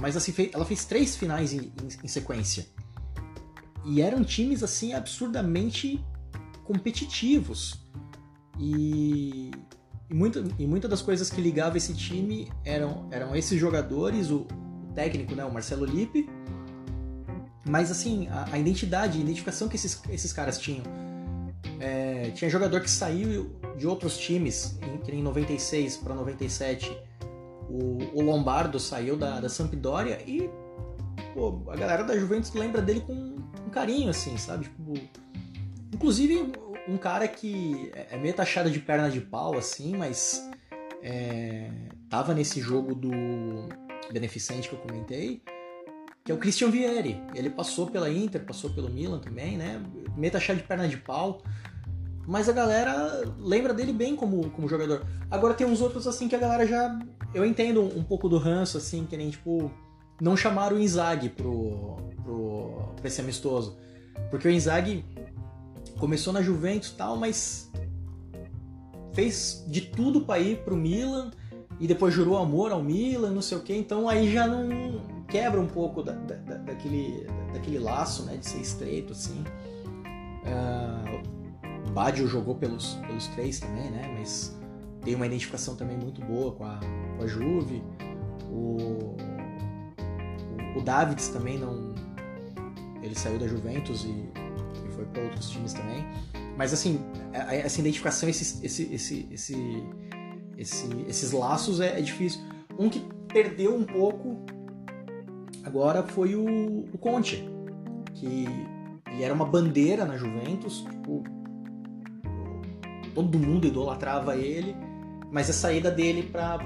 Mas 0.00 0.16
assim, 0.16 0.32
ela 0.52 0.64
fez 0.64 0.84
três 0.84 1.16
finais 1.16 1.52
em, 1.52 1.72
em, 1.82 1.88
em 2.04 2.08
sequência. 2.08 2.66
E 3.84 4.00
eram 4.02 4.24
times 4.24 4.62
assim 4.62 4.92
absurdamente 4.92 6.04
competitivos. 6.64 7.80
E 8.58 9.50
e, 10.10 10.62
e 10.62 10.66
muitas 10.66 10.90
das 10.90 11.02
coisas 11.02 11.28
que 11.28 11.40
ligavam 11.40 11.76
esse 11.76 11.94
time 11.94 12.50
eram, 12.64 13.06
eram 13.10 13.36
esses 13.36 13.60
jogadores, 13.60 14.30
o, 14.30 14.46
o 14.46 14.92
técnico, 14.94 15.34
né, 15.34 15.44
o 15.44 15.52
Marcelo 15.52 15.84
Lippe, 15.84 16.28
mas 17.68 17.90
assim, 17.90 18.26
a, 18.28 18.54
a, 18.54 18.58
identidade, 18.58 19.18
a 19.18 19.20
identificação 19.20 19.68
que 19.68 19.76
esses, 19.76 20.00
esses 20.08 20.32
caras 20.32 20.58
tinham. 20.58 20.82
É, 21.78 22.30
tinha 22.30 22.48
jogador 22.48 22.80
que 22.80 22.90
saiu 22.90 23.60
de 23.76 23.86
outros 23.86 24.16
times, 24.16 24.78
em, 25.06 25.18
em 25.18 25.22
96 25.22 25.98
para 25.98 26.14
97. 26.14 26.96
O, 27.68 28.18
o, 28.18 28.22
Lombardo 28.22 28.80
saiu 28.80 29.16
da, 29.16 29.40
da 29.40 29.48
Sampdoria 29.48 30.22
e 30.26 30.48
pô, 31.34 31.62
a 31.68 31.76
galera 31.76 32.02
da 32.02 32.18
Juventus 32.18 32.52
lembra 32.54 32.80
dele 32.80 33.00
com, 33.00 33.36
com 33.36 33.70
carinho, 33.70 34.08
assim, 34.08 34.36
sabe? 34.38 34.64
Tipo, 34.64 34.94
inclusive 35.92 36.52
um 36.88 36.96
cara 36.96 37.28
que 37.28 37.90
é, 37.94 38.08
é 38.12 38.16
meio 38.16 38.34
taxado 38.34 38.70
de 38.70 38.80
perna 38.80 39.10
de 39.10 39.20
pau, 39.20 39.56
assim, 39.56 39.94
mas 39.96 40.48
é, 41.02 41.70
tava 42.08 42.34
nesse 42.34 42.60
jogo 42.60 42.94
do 42.94 43.10
Beneficente 44.10 44.68
que 44.68 44.74
eu 44.74 44.80
comentei, 44.80 45.42
que 46.24 46.32
é 46.32 46.34
o 46.34 46.38
Christian 46.38 46.70
Vieri. 46.70 47.22
Ele 47.34 47.50
passou 47.50 47.86
pela 47.86 48.10
Inter, 48.10 48.44
passou 48.44 48.70
pelo 48.70 48.88
Milan 48.88 49.18
também, 49.18 49.56
né? 49.56 49.82
Meio 50.16 50.32
taxado 50.32 50.58
de 50.58 50.64
perna 50.66 50.88
de 50.88 50.96
pau. 50.96 51.42
Mas 52.28 52.46
a 52.46 52.52
galera 52.52 53.24
lembra 53.38 53.72
dele 53.72 53.90
bem 53.90 54.14
como, 54.14 54.50
como 54.50 54.68
jogador. 54.68 55.02
Agora 55.30 55.54
tem 55.54 55.66
uns 55.66 55.80
outros, 55.80 56.06
assim, 56.06 56.28
que 56.28 56.36
a 56.36 56.38
galera 56.38 56.66
já... 56.66 56.98
Eu 57.32 57.42
entendo 57.42 57.80
um 57.82 58.04
pouco 58.04 58.28
do 58.28 58.36
ranço, 58.36 58.76
assim, 58.76 59.06
que 59.06 59.16
nem, 59.16 59.30
tipo... 59.30 59.70
Não 60.20 60.36
chamaram 60.36 60.76
o 60.76 60.78
Inzaghi 60.78 61.30
pro, 61.30 61.96
pro, 62.22 62.92
pra 62.96 63.08
esse 63.08 63.22
amistoso. 63.22 63.78
Porque 64.30 64.46
o 64.46 64.50
Inzaghi 64.50 65.06
começou 65.98 66.30
na 66.30 66.42
Juventus 66.42 66.90
e 66.90 66.96
tal, 66.96 67.16
mas 67.16 67.72
fez 69.14 69.64
de 69.66 69.80
tudo 69.80 70.20
para 70.20 70.38
ir 70.38 70.58
pro 70.58 70.76
Milan 70.76 71.30
e 71.80 71.86
depois 71.86 72.12
jurou 72.12 72.36
amor 72.36 72.72
ao 72.72 72.82
Milan, 72.82 73.30
não 73.30 73.40
sei 73.40 73.56
o 73.56 73.62
que, 73.62 73.74
então 73.74 74.06
aí 74.06 74.30
já 74.30 74.46
não 74.46 75.00
quebra 75.28 75.60
um 75.60 75.66
pouco 75.66 76.02
da, 76.02 76.12
da, 76.12 76.34
daquele, 76.34 77.26
daquele 77.54 77.78
laço, 77.78 78.24
né, 78.24 78.36
de 78.36 78.46
ser 78.46 78.58
estreito, 78.58 79.12
assim. 79.12 79.42
Uh, 80.44 81.37
Badio 81.90 82.26
jogou 82.26 82.54
pelos, 82.54 82.94
pelos 83.06 83.26
três 83.28 83.60
também, 83.60 83.90
né, 83.90 84.16
mas 84.18 84.56
tem 85.02 85.14
uma 85.14 85.26
identificação 85.26 85.76
também 85.76 85.96
muito 85.96 86.20
boa 86.22 86.52
com 86.52 86.64
a, 86.64 86.80
com 87.16 87.24
a 87.24 87.26
Juve. 87.26 87.82
O, 88.50 89.16
o, 90.74 90.78
o 90.78 90.82
Davids 90.82 91.28
também 91.28 91.58
não... 91.58 91.94
Ele 93.02 93.14
saiu 93.14 93.38
da 93.38 93.46
Juventus 93.46 94.04
e 94.04 94.28
foi 94.98 95.06
para 95.06 95.22
outros 95.22 95.50
times 95.50 95.72
também. 95.72 96.04
Mas 96.56 96.72
assim, 96.72 97.00
essa 97.32 97.80
identificação, 97.80 98.28
esse, 98.28 98.66
esse, 98.66 98.92
esse, 98.92 99.28
esse, 99.30 99.88
esse 100.56 100.88
esses 101.06 101.30
laços 101.30 101.80
é, 101.80 101.98
é, 101.98 102.02
difícil. 102.02 102.40
Um 102.76 102.88
que 102.88 103.00
perdeu 103.32 103.76
um 103.76 103.84
pouco 103.84 104.44
agora 105.64 106.02
foi 106.02 106.34
o, 106.34 106.88
o 106.92 106.98
Conte, 106.98 107.48
que 108.14 108.46
ele 109.12 109.22
era 109.22 109.32
uma 109.32 109.44
bandeira 109.44 110.04
na 110.04 110.16
Juventus, 110.16 110.80
tipo, 110.80 111.22
todo 113.14 113.38
mundo 113.38 113.66
idolatrava 113.66 114.36
ele, 114.36 114.74
mas 115.30 115.50
a 115.50 115.52
saída 115.52 115.90
dele 115.90 116.22
para 116.22 116.60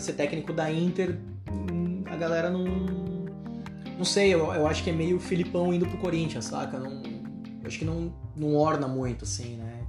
ser 0.00 0.14
técnico 0.14 0.52
da 0.52 0.70
Inter, 0.70 1.18
hum, 1.50 2.04
a 2.06 2.16
galera 2.16 2.50
não. 2.50 2.64
Não 3.96 4.04
sei, 4.04 4.34
eu, 4.34 4.52
eu 4.52 4.66
acho 4.66 4.84
que 4.84 4.90
é 4.90 4.92
meio 4.92 5.18
Filipão 5.18 5.72
indo 5.72 5.86
pro 5.86 5.96
Corinthians, 5.98 6.46
saca? 6.46 6.78
Não, 6.78 7.02
acho 7.64 7.78
que 7.78 7.84
não, 7.84 8.12
não 8.36 8.54
orna 8.54 8.86
muito, 8.86 9.24
assim, 9.24 9.56
né? 9.56 9.86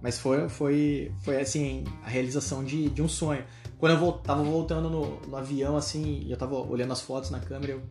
Mas 0.00 0.18
foi, 0.18 0.48
foi, 0.48 1.12
foi 1.20 1.40
assim, 1.40 1.84
a 2.04 2.08
realização 2.08 2.64
de, 2.64 2.88
de 2.90 3.02
um 3.02 3.08
sonho. 3.08 3.44
Quando 3.78 3.92
eu 3.92 3.98
volt, 3.98 4.22
tava 4.22 4.42
voltando 4.42 4.88
no, 4.88 5.20
no 5.20 5.36
avião, 5.36 5.76
assim, 5.76 6.22
e 6.24 6.30
eu 6.30 6.36
tava 6.36 6.54
olhando 6.54 6.92
as 6.92 7.00
fotos 7.00 7.30
na 7.30 7.38
câmera, 7.38 7.72
eu. 7.72 7.82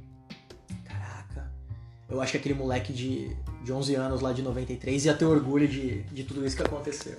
Caraca, 0.86 1.51
eu 2.09 2.22
acho 2.22 2.32
que 2.34 2.38
aquele 2.38 2.53
moleque 2.53 2.91
de, 2.91 3.36
de 3.64 3.72
11 3.72 3.95
anos 3.95 4.22
lá 4.22 4.34
de 4.34 4.41
93 4.41 5.05
ia 5.05 5.14
ter 5.14 5.26
orgulho 5.26 5.68
de, 5.68 6.01
de 6.03 6.24
tudo 6.24 6.45
isso 6.45 6.55
que 6.55 6.64
aconteceu. 6.64 7.18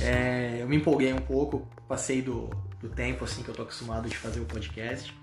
É, 0.00 0.58
eu 0.60 0.68
me 0.68 0.76
empolguei 0.76 1.12
um 1.12 1.18
pouco, 1.20 1.68
passei 1.86 2.22
do, 2.22 2.50
do 2.80 2.88
tempo 2.88 3.24
assim 3.24 3.42
que 3.42 3.50
eu 3.50 3.54
tô 3.54 3.62
acostumado 3.62 4.08
de 4.08 4.16
fazer 4.16 4.40
o 4.40 4.44
podcast. 4.46 5.14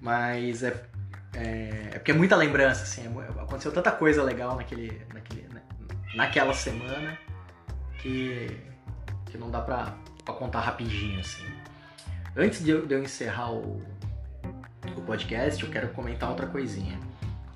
Mas 0.00 0.62
é, 0.62 0.84
é, 1.34 1.90
é 1.92 1.98
porque 1.98 2.10
é 2.10 2.14
muita 2.14 2.36
lembrança, 2.36 2.82
assim. 2.82 3.02
É, 3.02 3.40
aconteceu 3.40 3.72
tanta 3.72 3.90
coisa 3.90 4.22
legal 4.22 4.56
naquele, 4.56 5.00
naquele, 5.12 5.42
né, 5.48 5.62
naquela 6.14 6.54
semana 6.54 7.18
que, 8.00 8.48
que 9.26 9.38
não 9.38 9.50
dá 9.50 9.60
pra, 9.60 9.96
pra 10.24 10.34
contar 10.34 10.60
rapidinho, 10.60 11.20
assim. 11.20 11.44
Antes 12.36 12.64
de 12.64 12.70
eu, 12.70 13.02
encerrar 13.02 13.52
o, 13.52 13.82
o 14.96 15.02
podcast, 15.02 15.62
eu 15.62 15.70
quero 15.70 15.88
comentar 15.90 16.30
outra 16.30 16.46
coisinha. 16.46 16.98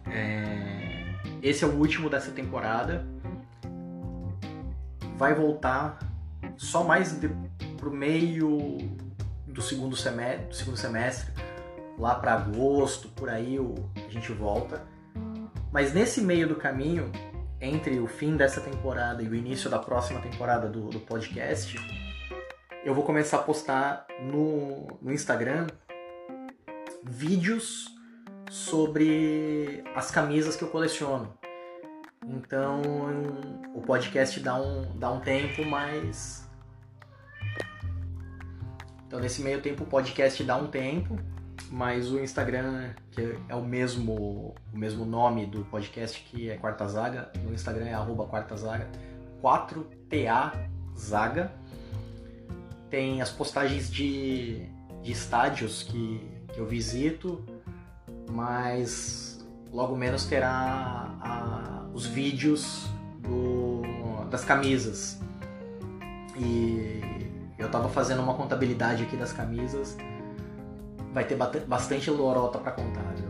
É, 0.07 1.15
esse 1.43 1.65
é 1.65 1.67
o 1.67 1.73
último 1.73 2.09
dessa 2.09 2.31
temporada. 2.31 3.05
Vai 5.17 5.35
voltar 5.35 5.99
só 6.57 6.85
mais 6.85 7.19
de, 7.21 7.29
pro 7.77 7.91
meio 7.91 8.79
do 9.47 9.61
segundo 9.61 9.97
semestre, 9.97 10.47
do 10.47 10.55
segundo 10.55 10.77
semestre 10.77 11.33
lá 11.99 12.15
para 12.15 12.35
agosto, 12.35 13.09
por 13.09 13.29
aí 13.29 13.59
o, 13.59 13.75
a 13.97 14.11
gente 14.11 14.33
volta. 14.33 14.83
Mas 15.73 15.93
nesse 15.93 16.21
meio 16.21 16.49
do 16.49 16.55
caminho, 16.55 17.11
entre 17.61 17.99
o 17.99 18.07
fim 18.07 18.37
dessa 18.37 18.61
temporada 18.61 19.23
e 19.23 19.29
o 19.29 19.35
início 19.35 19.69
da 19.69 19.79
próxima 19.79 20.21
temporada 20.21 20.69
do, 20.69 20.89
do 20.89 21.01
podcast, 21.01 21.77
eu 22.89 22.95
vou 22.95 23.05
começar 23.05 23.37
a 23.37 23.43
postar 23.43 24.07
no, 24.19 24.87
no 25.03 25.13
Instagram 25.13 25.67
vídeos 27.05 27.95
sobre 28.51 29.85
as 29.95 30.11
camisas 30.11 30.57
que 30.57 30.65
eu 30.65 30.71
coleciono. 30.71 31.35
Então 32.27 32.81
o 33.75 33.83
podcast 33.83 34.41
dá 34.41 34.59
um, 34.59 34.99
dá 34.99 35.13
um 35.13 35.21
tempo, 35.21 35.67
mas. 35.67 36.49
Então 39.07 39.21
nesse 39.21 39.43
meio 39.43 39.61
tempo 39.61 39.85
o 39.85 39.87
podcast 39.87 40.43
dá 40.43 40.57
um 40.57 40.69
tempo, 40.69 41.19
mas 41.71 42.11
o 42.11 42.19
Instagram, 42.19 42.95
que 43.11 43.39
é 43.51 43.55
o 43.55 43.63
mesmo, 43.63 44.55
o 44.73 44.79
mesmo 44.79 45.05
nome 45.05 45.45
do 45.45 45.63
podcast 45.67 46.25
que 46.25 46.49
é 46.49 46.57
Quarta 46.57 46.89
Zaga, 46.89 47.31
no 47.45 47.53
Instagram 47.53 47.85
é 47.85 47.93
arroba 47.93 48.25
Quarta 48.25 48.57
Zaga, 48.57 48.89
4TA 49.43 50.71
Zaga. 50.97 51.53
Tem 52.91 53.21
as 53.21 53.31
postagens 53.31 53.91
de, 53.91 54.63
de 55.03 55.13
estádios 55.13 55.83
que, 55.83 56.27
que 56.53 56.59
eu 56.59 56.67
visito, 56.67 57.45
mas 58.31 59.47
logo 59.71 59.95
menos 59.95 60.25
terá 60.25 61.15
a, 61.21 61.87
os 61.93 62.07
vídeos 62.07 62.87
do, 63.19 63.83
das 64.31 64.45
camisas. 64.45 65.21
E 66.37 67.01
eu 67.59 67.71
tava 67.71 67.89
fazendo 67.89 68.23
uma 68.23 68.35
contabilidade 68.35 69.03
aqui 69.03 69.17
das 69.17 69.33
camisas. 69.33 69.97
Vai 71.13 71.25
ter 71.25 71.37
bastante 71.67 72.11
lorota 72.11 72.59
para 72.59 72.73
contar, 72.73 73.15
viu? 73.17 73.29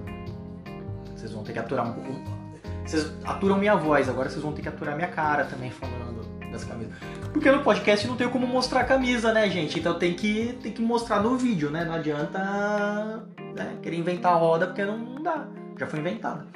Vocês 1.16 1.32
vão 1.32 1.42
ter 1.42 1.52
que 1.52 1.58
aturar 1.58 1.88
um 1.88 1.92
pouco. 1.94 2.38
Vocês 2.84 3.10
aturam 3.24 3.58
minha 3.58 3.74
voz, 3.74 4.08
agora 4.08 4.30
vocês 4.30 4.42
vão 4.42 4.52
ter 4.52 4.62
que 4.62 4.68
aturar 4.68 4.94
minha 4.94 5.08
cara 5.08 5.44
também 5.44 5.70
falando 5.70 6.37
das 6.50 6.64
camisas. 6.64 6.94
Porque 7.32 7.50
no 7.50 7.62
podcast 7.62 8.06
não 8.06 8.16
tem 8.16 8.28
como 8.28 8.46
mostrar 8.46 8.80
a 8.80 8.84
camisa, 8.84 9.32
né, 9.32 9.48
gente? 9.48 9.78
Então 9.78 9.98
tem 9.98 10.14
que, 10.14 10.58
tem 10.62 10.72
que 10.72 10.82
mostrar 10.82 11.22
no 11.22 11.36
vídeo, 11.36 11.70
né? 11.70 11.84
Não 11.84 11.94
adianta 11.94 13.24
né, 13.54 13.76
querer 13.82 13.96
inventar 13.96 14.32
a 14.32 14.36
roda 14.36 14.66
porque 14.66 14.84
não 14.84 15.22
dá. 15.22 15.46
Já 15.78 15.86
foi 15.86 16.00
inventada. 16.00 16.46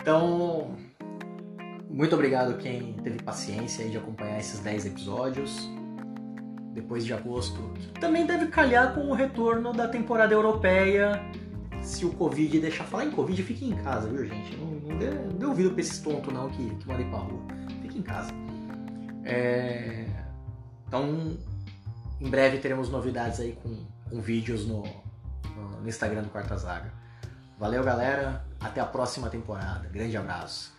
Então, 0.00 0.76
muito 1.88 2.14
obrigado 2.14 2.58
quem 2.58 2.94
teve 2.94 3.22
paciência 3.22 3.88
de 3.88 3.96
acompanhar 3.96 4.38
esses 4.38 4.60
10 4.60 4.86
episódios. 4.86 5.68
Depois 6.72 7.04
de 7.06 7.14
agosto, 7.14 7.72
também 8.00 8.26
deve 8.26 8.48
calhar 8.48 8.92
com 8.94 9.08
o 9.08 9.14
retorno 9.14 9.72
da 9.72 9.86
temporada 9.86 10.34
europeia. 10.34 11.24
Se 11.80 12.04
o 12.04 12.10
Covid 12.10 12.58
deixar 12.58 12.84
falar 12.84 13.04
em 13.04 13.10
Covid, 13.12 13.40
fique 13.44 13.64
em 13.64 13.76
casa, 13.76 14.08
viu, 14.08 14.26
gente? 14.26 14.56
Não, 14.56 14.66
não, 14.66 14.98
dê, 14.98 15.10
não 15.10 15.38
dê 15.38 15.46
ouvido 15.46 15.70
pra 15.70 15.80
esses 15.80 16.00
tontos 16.00 16.34
não 16.34 16.48
que, 16.50 16.68
que 16.68 16.88
mandem 16.88 17.08
pra 17.08 17.18
rua. 17.20 17.40
Fique 17.80 17.98
em 17.98 18.02
casa. 18.02 18.43
É... 19.24 20.06
Então, 20.86 21.36
em 22.20 22.30
breve 22.30 22.58
teremos 22.58 22.88
novidades 22.88 23.40
aí 23.40 23.52
com, 23.62 23.84
com 24.08 24.20
vídeos 24.20 24.66
no, 24.66 24.82
no, 24.82 25.80
no 25.80 25.88
Instagram 25.88 26.22
do 26.22 26.30
Quarta 26.30 26.56
Zaga. 26.56 26.92
Valeu, 27.58 27.82
galera. 27.82 28.44
Até 28.60 28.80
a 28.80 28.86
próxima 28.86 29.28
temporada. 29.30 29.88
Grande 29.88 30.16
abraço. 30.16 30.73